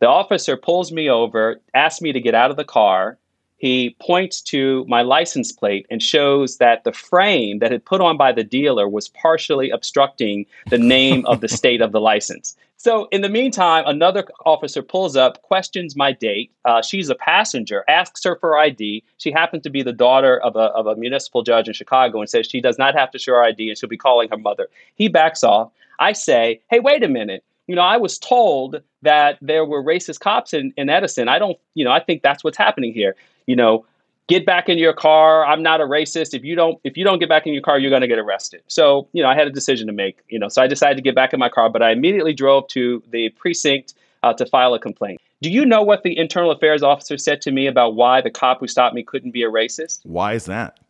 The 0.00 0.08
officer 0.08 0.56
pulls 0.56 0.92
me 0.92 1.10
over, 1.10 1.60
asks 1.74 2.00
me 2.00 2.12
to 2.12 2.20
get 2.20 2.34
out 2.34 2.50
of 2.50 2.56
the 2.56 2.64
car. 2.64 3.18
He 3.60 3.94
points 4.00 4.40
to 4.42 4.86
my 4.88 5.02
license 5.02 5.52
plate 5.52 5.86
and 5.90 6.02
shows 6.02 6.56
that 6.56 6.84
the 6.84 6.92
frame 6.92 7.58
that 7.58 7.70
had 7.70 7.84
put 7.84 8.00
on 8.00 8.16
by 8.16 8.32
the 8.32 8.42
dealer 8.42 8.88
was 8.88 9.08
partially 9.08 9.68
obstructing 9.68 10.46
the 10.70 10.78
name 10.78 11.26
of 11.26 11.42
the 11.42 11.48
state 11.60 11.82
of 11.82 11.92
the 11.92 12.00
license. 12.00 12.56
So, 12.78 13.06
in 13.12 13.20
the 13.20 13.28
meantime, 13.28 13.84
another 13.86 14.24
officer 14.46 14.82
pulls 14.82 15.14
up, 15.14 15.42
questions 15.42 15.94
my 15.94 16.12
date. 16.12 16.50
Uh, 16.64 16.80
she's 16.80 17.10
a 17.10 17.14
passenger, 17.14 17.84
asks 17.86 18.24
her 18.24 18.36
for 18.36 18.56
ID. 18.56 19.04
She 19.18 19.30
happens 19.30 19.62
to 19.64 19.70
be 19.70 19.82
the 19.82 19.92
daughter 19.92 20.40
of 20.40 20.56
a, 20.56 20.72
of 20.72 20.86
a 20.86 20.96
municipal 20.96 21.42
judge 21.42 21.68
in 21.68 21.74
Chicago 21.74 22.20
and 22.20 22.30
says 22.30 22.46
she 22.46 22.62
does 22.62 22.78
not 22.78 22.94
have 22.94 23.10
to 23.10 23.18
show 23.18 23.32
her 23.32 23.44
ID 23.44 23.68
and 23.68 23.76
she'll 23.76 23.90
be 23.90 23.98
calling 23.98 24.30
her 24.30 24.38
mother. 24.38 24.68
He 24.94 25.08
backs 25.08 25.44
off. 25.44 25.70
I 25.98 26.12
say, 26.14 26.62
hey, 26.70 26.80
wait 26.80 27.04
a 27.04 27.08
minute. 27.08 27.44
You 27.70 27.76
know, 27.76 27.82
I 27.82 27.98
was 27.98 28.18
told 28.18 28.82
that 29.02 29.38
there 29.40 29.64
were 29.64 29.80
racist 29.80 30.18
cops 30.18 30.52
in, 30.52 30.74
in 30.76 30.90
Edison. 30.90 31.28
I 31.28 31.38
don't, 31.38 31.56
you 31.74 31.84
know, 31.84 31.92
I 31.92 32.00
think 32.00 32.20
that's 32.20 32.42
what's 32.42 32.58
happening 32.58 32.92
here. 32.92 33.14
You 33.46 33.54
know, 33.54 33.86
get 34.26 34.44
back 34.44 34.68
in 34.68 34.76
your 34.76 34.92
car. 34.92 35.46
I'm 35.46 35.62
not 35.62 35.80
a 35.80 35.84
racist. 35.84 36.34
If 36.34 36.42
you 36.42 36.56
don't 36.56 36.80
if 36.82 36.96
you 36.96 37.04
don't 37.04 37.20
get 37.20 37.28
back 37.28 37.46
in 37.46 37.52
your 37.52 37.62
car, 37.62 37.78
you're 37.78 37.90
going 37.90 38.02
to 38.02 38.08
get 38.08 38.18
arrested. 38.18 38.64
So, 38.66 39.06
you 39.12 39.22
know, 39.22 39.28
I 39.28 39.36
had 39.36 39.46
a 39.46 39.52
decision 39.52 39.86
to 39.86 39.92
make, 39.92 40.18
you 40.28 40.36
know. 40.36 40.48
So 40.48 40.60
I 40.60 40.66
decided 40.66 40.96
to 40.96 41.02
get 41.02 41.14
back 41.14 41.32
in 41.32 41.38
my 41.38 41.48
car, 41.48 41.70
but 41.70 41.80
I 41.80 41.92
immediately 41.92 42.34
drove 42.34 42.66
to 42.70 43.04
the 43.08 43.28
precinct 43.38 43.94
uh, 44.24 44.32
to 44.32 44.46
file 44.46 44.74
a 44.74 44.80
complaint. 44.80 45.20
Do 45.40 45.48
you 45.48 45.64
know 45.64 45.84
what 45.84 46.02
the 46.02 46.18
internal 46.18 46.50
affairs 46.50 46.82
officer 46.82 47.18
said 47.18 47.40
to 47.42 47.52
me 47.52 47.68
about 47.68 47.94
why 47.94 48.20
the 48.20 48.32
cop 48.32 48.58
who 48.58 48.66
stopped 48.66 48.96
me 48.96 49.04
couldn't 49.04 49.30
be 49.30 49.44
a 49.44 49.48
racist? 49.48 50.00
Why 50.02 50.32
is 50.32 50.46
that? 50.46 50.80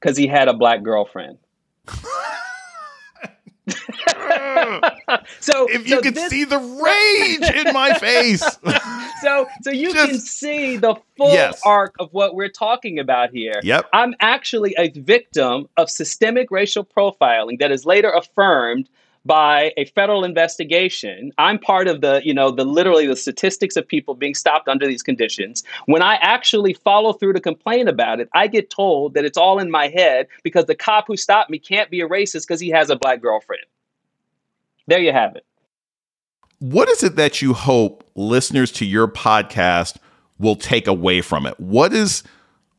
Cuz 0.00 0.18
he 0.18 0.26
had 0.26 0.48
a 0.48 0.52
black 0.52 0.82
girlfriend. 0.82 1.38
so 5.40 5.68
if 5.70 5.88
you 5.88 5.96
so 5.96 6.02
could 6.02 6.14
this, 6.14 6.30
see 6.30 6.44
the 6.44 6.58
rage 6.58 7.66
in 7.66 7.72
my 7.72 7.94
face. 7.98 8.40
so 9.22 9.46
so 9.62 9.70
you 9.70 9.92
Just, 9.92 10.10
can 10.10 10.18
see 10.18 10.76
the 10.76 10.94
full 11.16 11.32
yes. 11.32 11.60
arc 11.64 11.94
of 11.98 12.12
what 12.12 12.34
we're 12.34 12.48
talking 12.48 12.98
about 12.98 13.30
here. 13.30 13.60
Yep. 13.62 13.86
I'm 13.92 14.14
actually 14.20 14.74
a 14.78 14.90
victim 14.90 15.68
of 15.76 15.90
systemic 15.90 16.50
racial 16.50 16.84
profiling 16.84 17.58
that 17.58 17.70
is 17.70 17.84
later 17.84 18.10
affirmed 18.10 18.88
by 19.24 19.72
a 19.76 19.84
federal 19.86 20.24
investigation. 20.24 21.30
I'm 21.38 21.58
part 21.58 21.88
of 21.88 22.00
the, 22.00 22.22
you 22.24 22.32
know, 22.32 22.50
the 22.50 22.64
literally 22.64 23.06
the 23.06 23.16
statistics 23.16 23.76
of 23.76 23.86
people 23.86 24.14
being 24.14 24.34
stopped 24.34 24.68
under 24.68 24.86
these 24.86 25.02
conditions. 25.02 25.62
When 25.86 26.02
I 26.02 26.14
actually 26.16 26.74
follow 26.74 27.12
through 27.12 27.34
to 27.34 27.40
complain 27.40 27.88
about 27.88 28.20
it, 28.20 28.28
I 28.34 28.46
get 28.46 28.70
told 28.70 29.14
that 29.14 29.24
it's 29.24 29.38
all 29.38 29.58
in 29.58 29.70
my 29.70 29.88
head 29.88 30.26
because 30.42 30.66
the 30.66 30.74
cop 30.74 31.06
who 31.06 31.16
stopped 31.16 31.50
me 31.50 31.58
can't 31.58 31.90
be 31.90 32.00
a 32.00 32.08
racist 32.08 32.46
because 32.46 32.60
he 32.60 32.70
has 32.70 32.90
a 32.90 32.96
black 32.96 33.20
girlfriend. 33.20 33.64
There 34.90 34.98
you 34.98 35.12
have 35.12 35.36
it. 35.36 35.46
What 36.58 36.88
is 36.88 37.04
it 37.04 37.14
that 37.14 37.40
you 37.40 37.54
hope 37.54 38.02
listeners 38.16 38.72
to 38.72 38.84
your 38.84 39.06
podcast 39.06 39.98
will 40.40 40.56
take 40.56 40.88
away 40.88 41.20
from 41.20 41.46
it? 41.46 41.58
What 41.60 41.92
is 41.92 42.24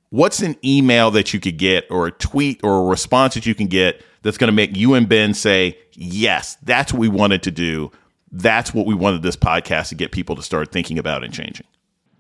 what's 0.10 0.42
an 0.42 0.58
email 0.62 1.10
that 1.12 1.34
you 1.34 1.40
could 1.40 1.58
get 1.58 1.86
or 1.90 2.08
a 2.08 2.12
tweet 2.12 2.60
or 2.64 2.80
a 2.80 2.84
response 2.84 3.36
that 3.36 3.46
you 3.46 3.56
can 3.56 3.68
get 3.68 4.04
that's 4.24 4.38
going 4.38 4.50
to 4.50 4.54
make 4.54 4.76
you 4.76 4.94
and 4.94 5.08
Ben 5.08 5.34
say, 5.34 5.78
"Yes, 5.94 6.58
that's 6.64 6.92
what 6.92 7.00
we 7.00 7.08
wanted 7.08 7.44
to 7.44 7.52
do. 7.52 7.90
That's 8.30 8.74
what 8.74 8.86
we 8.86 8.94
wanted 8.94 9.24
this 9.24 9.38
podcast 9.38 9.88
to 9.90 9.96
get 9.96 10.12
people 10.12 10.36
to 10.36 10.44
start 10.44 10.74
thinking 10.74 11.00
about 11.00 11.24
and 11.24 11.34
changing." 11.34 11.66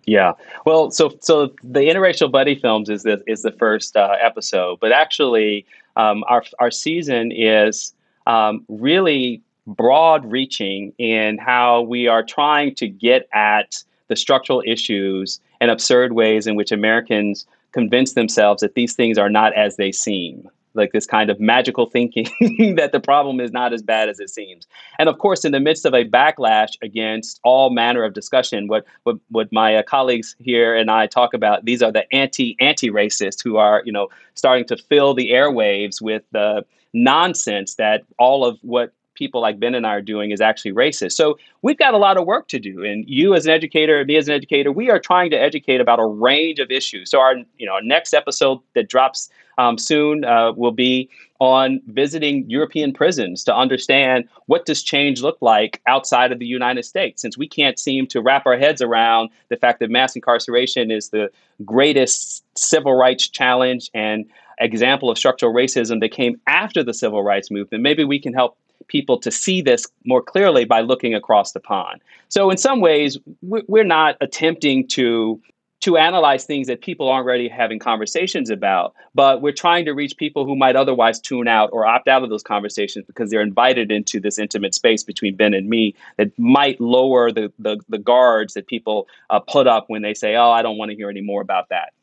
Yeah. 0.06 0.36
Well, 0.65 0.89
so 0.91 1.17
so 1.19 1.47
the 1.63 1.82
interracial 1.82 2.32
buddy 2.32 2.56
films 2.56 2.88
is 2.88 3.04
the 3.04 3.21
is 3.27 3.41
the 3.41 3.51
first 3.51 3.97
uh, 3.97 4.15
episode, 4.21 4.80
but 4.80 4.93
actually, 4.93 5.65
um, 5.97 6.23
our 6.30 6.45
our 6.60 6.71
season 6.71 7.34
is 7.34 7.93
um, 8.25 8.63
really 8.69 9.41
broad 9.75 10.29
reaching 10.31 10.93
in 10.97 11.38
how 11.38 11.81
we 11.81 12.07
are 12.07 12.23
trying 12.23 12.75
to 12.75 12.88
get 12.88 13.27
at 13.34 13.84
the 14.07 14.15
structural 14.15 14.62
issues 14.65 15.39
and 15.62 15.71
absurd 15.71 16.13
ways 16.13 16.47
in 16.47 16.55
which 16.55 16.71
Americans 16.71 17.45
convince 17.71 18.13
themselves 18.13 18.62
that 18.62 18.75
these 18.75 18.93
things 18.93 19.17
are 19.17 19.29
not 19.29 19.53
as 19.53 19.77
they 19.77 19.91
seem. 19.91 20.49
Like 20.73 20.93
this 20.93 21.05
kind 21.05 21.29
of 21.29 21.38
magical 21.38 21.86
thinking 21.86 22.25
that 22.77 22.93
the 22.93 23.01
problem 23.01 23.41
is 23.41 23.51
not 23.51 23.73
as 23.73 23.81
bad 23.81 24.07
as 24.07 24.21
it 24.21 24.29
seems. 24.29 24.65
And 24.99 25.10
of 25.10 25.17
course, 25.17 25.43
in 25.43 25.51
the 25.51 25.60
midst 25.60 25.86
of 25.86 25.93
a 25.93 26.05
backlash 26.05 26.71
against 26.81 27.41
all 27.43 27.71
manner 27.71 28.05
of 28.05 28.13
discussion, 28.13 28.67
what 28.67 28.86
what, 29.03 29.17
what 29.29 29.51
my 29.51 29.75
uh, 29.75 29.84
colleagues 29.84 30.34
here 30.39 30.73
and 30.73 30.89
I 30.89 31.07
talk 31.07 31.34
about, 31.34 31.65
these 31.65 31.81
are 31.81 31.91
the 31.91 32.05
anti 32.13 32.55
anti 32.62 32.89
racists 32.89 33.43
who 33.43 33.57
are 33.57 33.81
you 33.86 33.91
know 33.91 34.07
starting 34.36 34.65
to 34.67 34.77
fill 34.77 35.13
the 35.13 35.31
airwaves 35.31 36.01
with 36.01 36.23
the 36.31 36.65
nonsense 36.93 37.75
that 37.75 38.03
all 38.17 38.45
of 38.45 38.57
what 38.62 38.93
people 39.21 39.39
like 39.39 39.60
Ben 39.60 39.75
and 39.75 39.86
I 39.86 39.91
are 39.91 40.01
doing 40.01 40.31
is 40.31 40.41
actually 40.41 40.73
racist. 40.73 41.12
So 41.12 41.38
we've 41.62 41.77
got 41.77 41.93
a 41.93 41.97
lot 41.97 42.17
of 42.17 42.25
work 42.25 42.47
to 42.47 42.57
do. 42.57 42.84
And 42.84 43.07
you 43.07 43.36
as 43.36 43.45
an 43.45 43.51
educator, 43.51 43.99
and 43.99 44.07
me 44.07 44.17
as 44.17 44.27
an 44.27 44.34
educator, 44.34 44.71
we 44.71 44.89
are 44.89 44.97
trying 44.97 45.29
to 45.29 45.39
educate 45.39 45.79
about 45.79 45.99
a 45.99 46.07
range 46.07 46.57
of 46.57 46.71
issues. 46.71 47.12
So 47.12 47.19
our 47.19 47.36
you 47.60 47.67
know 47.67 47.73
our 47.73 47.84
next 47.84 48.15
episode 48.15 48.57
that 48.73 48.89
drops 48.89 49.29
um, 49.60 49.77
soon 49.77 50.25
uh, 50.25 50.53
will 50.53 50.71
be 50.71 51.07
on 51.39 51.81
visiting 51.86 52.49
European 52.49 52.93
prisons 52.93 53.43
to 53.43 53.55
understand 53.55 54.27
what 54.47 54.65
does 54.65 54.81
change 54.81 55.21
look 55.21 55.38
like 55.39 55.81
outside 55.86 56.31
of 56.31 56.39
the 56.39 56.47
United 56.47 56.84
States, 56.84 57.21
since 57.21 57.38
we 57.38 57.47
can't 57.47 57.77
seem 57.77 58.07
to 58.07 58.21
wrap 58.21 58.47
our 58.47 58.57
heads 58.57 58.81
around 58.81 59.29
the 59.49 59.57
fact 59.57 59.79
that 59.81 59.91
mass 59.91 60.15
incarceration 60.15 60.89
is 60.89 61.10
the 61.10 61.29
greatest 61.63 62.43
civil 62.57 62.95
rights 62.95 63.27
challenge 63.27 63.91
and 63.93 64.25
example 64.60 65.10
of 65.12 65.17
structural 65.17 65.53
racism 65.53 65.99
that 65.99 66.12
came 66.12 66.39
after 66.47 66.84
the 66.84 66.93
civil 66.93 67.23
rights 67.23 67.51
movement. 67.51 67.84
Maybe 67.84 68.03
we 68.03 68.19
can 68.19 68.34
help 68.34 68.57
people 68.87 69.17
to 69.19 69.31
see 69.31 69.61
this 69.61 69.87
more 70.05 70.21
clearly 70.21 70.65
by 70.65 70.81
looking 70.81 71.13
across 71.13 71.51
the 71.51 71.59
pond. 71.59 72.01
So, 72.29 72.49
in 72.49 72.57
some 72.57 72.81
ways, 72.81 73.17
we're 73.41 73.83
not 73.83 74.17
attempting 74.21 74.87
to 74.89 75.41
to 75.81 75.97
analyze 75.97 76.45
things 76.45 76.67
that 76.67 76.81
people 76.81 77.09
aren't 77.09 77.25
already 77.25 77.49
having 77.49 77.79
conversations 77.79 78.51
about, 78.51 78.93
but 79.15 79.41
we're 79.41 79.51
trying 79.51 79.83
to 79.83 79.93
reach 79.93 80.15
people 80.15 80.45
who 80.45 80.55
might 80.55 80.75
otherwise 80.75 81.19
tune 81.19 81.47
out 81.47 81.69
or 81.73 81.87
opt 81.87 82.07
out 82.07 82.23
of 82.23 82.29
those 82.29 82.43
conversations 82.43 83.03
because 83.07 83.31
they're 83.31 83.41
invited 83.41 83.91
into 83.91 84.19
this 84.19 84.37
intimate 84.37 84.75
space 84.75 85.03
between 85.03 85.35
Ben 85.35 85.55
and 85.55 85.67
me 85.67 85.95
that 86.17 86.37
might 86.37 86.79
lower 86.79 87.31
the, 87.31 87.51
the, 87.57 87.79
the 87.89 87.97
guards 87.97 88.53
that 88.53 88.67
people 88.67 89.07
uh, 89.31 89.39
put 89.39 89.65
up 89.65 89.85
when 89.87 90.03
they 90.03 90.13
say, 90.13 90.35
oh, 90.35 90.51
I 90.51 90.61
don't 90.61 90.77
want 90.77 90.91
to 90.91 90.95
hear 90.95 91.09
any 91.09 91.21
more 91.21 91.41
about 91.41 91.69
that. 91.69 91.93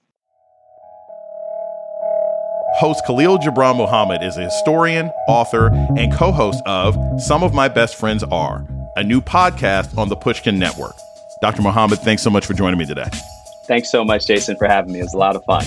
Host 2.76 3.04
Khalil 3.06 3.38
Gibran 3.38 3.76
Muhammad 3.76 4.22
is 4.22 4.36
a 4.36 4.44
historian, 4.44 5.08
author, 5.26 5.68
and 5.96 6.12
co 6.12 6.30
host 6.30 6.62
of 6.66 6.96
Some 7.20 7.42
of 7.42 7.52
My 7.52 7.66
Best 7.68 7.96
Friends 7.96 8.22
Are, 8.24 8.64
a 8.96 9.02
new 9.02 9.20
podcast 9.20 9.96
on 9.98 10.08
the 10.08 10.16
Pushkin 10.16 10.58
Network. 10.58 10.94
Dr. 11.40 11.62
Muhammad, 11.62 11.98
thanks 12.00 12.22
so 12.22 12.30
much 12.30 12.46
for 12.46 12.54
joining 12.54 12.78
me 12.78 12.86
today. 12.86 13.08
Thanks 13.64 13.90
so 13.90 14.04
much, 14.04 14.26
Jason, 14.26 14.56
for 14.56 14.66
having 14.66 14.92
me. 14.92 15.00
It 15.00 15.04
was 15.04 15.14
a 15.14 15.18
lot 15.18 15.34
of 15.34 15.44
fun. 15.44 15.64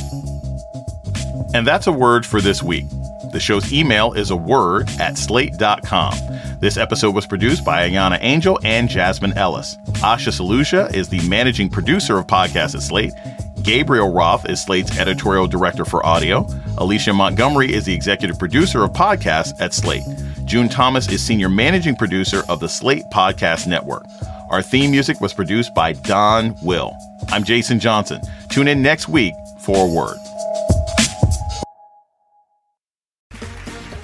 And 1.53 1.67
that's 1.67 1.87
a 1.87 1.91
word 1.91 2.25
for 2.25 2.39
this 2.39 2.63
week. 2.63 2.85
The 3.31 3.39
show's 3.39 3.71
email 3.73 4.13
is 4.13 4.29
a 4.29 4.35
word 4.35 4.89
at 4.99 5.17
slate.com. 5.17 6.13
This 6.59 6.77
episode 6.77 7.15
was 7.15 7.25
produced 7.25 7.65
by 7.65 7.89
Ayana 7.89 8.19
Angel 8.21 8.59
and 8.63 8.89
Jasmine 8.89 9.37
Ellis. 9.37 9.75
Asha 10.01 10.29
Saluja 10.29 10.93
is 10.93 11.09
the 11.09 11.27
managing 11.27 11.69
producer 11.69 12.17
of 12.17 12.27
podcasts 12.27 12.75
at 12.75 12.81
Slate. 12.81 13.13
Gabriel 13.63 14.11
Roth 14.11 14.49
is 14.49 14.63
Slate's 14.63 14.97
editorial 14.97 15.45
director 15.45 15.85
for 15.85 16.05
audio. 16.05 16.47
Alicia 16.77 17.13
Montgomery 17.13 17.71
is 17.71 17.85
the 17.85 17.93
executive 17.93 18.39
producer 18.39 18.83
of 18.83 18.91
podcasts 18.91 19.59
at 19.59 19.73
Slate. 19.73 20.03
June 20.45 20.67
Thomas 20.67 21.07
is 21.09 21.23
senior 21.23 21.49
managing 21.49 21.95
producer 21.95 22.43
of 22.49 22.59
the 22.59 22.67
Slate 22.67 23.03
Podcast 23.13 23.67
Network. 23.67 24.03
Our 24.49 24.61
theme 24.61 24.89
music 24.91 25.21
was 25.21 25.33
produced 25.33 25.75
by 25.75 25.93
Don 25.93 26.55
Will. 26.63 26.91
I'm 27.29 27.43
Jason 27.43 27.79
Johnson. 27.79 28.19
Tune 28.49 28.67
in 28.67 28.81
next 28.81 29.07
week 29.07 29.33
for 29.63 29.87
word. 29.87 30.17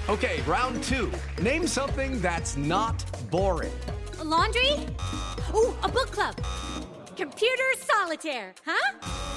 Okay, 0.07 0.41
round 0.43 0.83
two. 0.83 1.11
Name 1.41 1.67
something 1.67 2.21
that's 2.21 2.55
not 2.55 3.03
boring. 3.29 3.73
A 4.19 4.23
laundry? 4.23 4.71
Ooh, 5.53 5.75
a 5.83 5.89
book 5.89 6.11
club. 6.11 6.35
Computer 7.15 7.63
solitaire, 7.79 8.53
huh? 8.63 9.36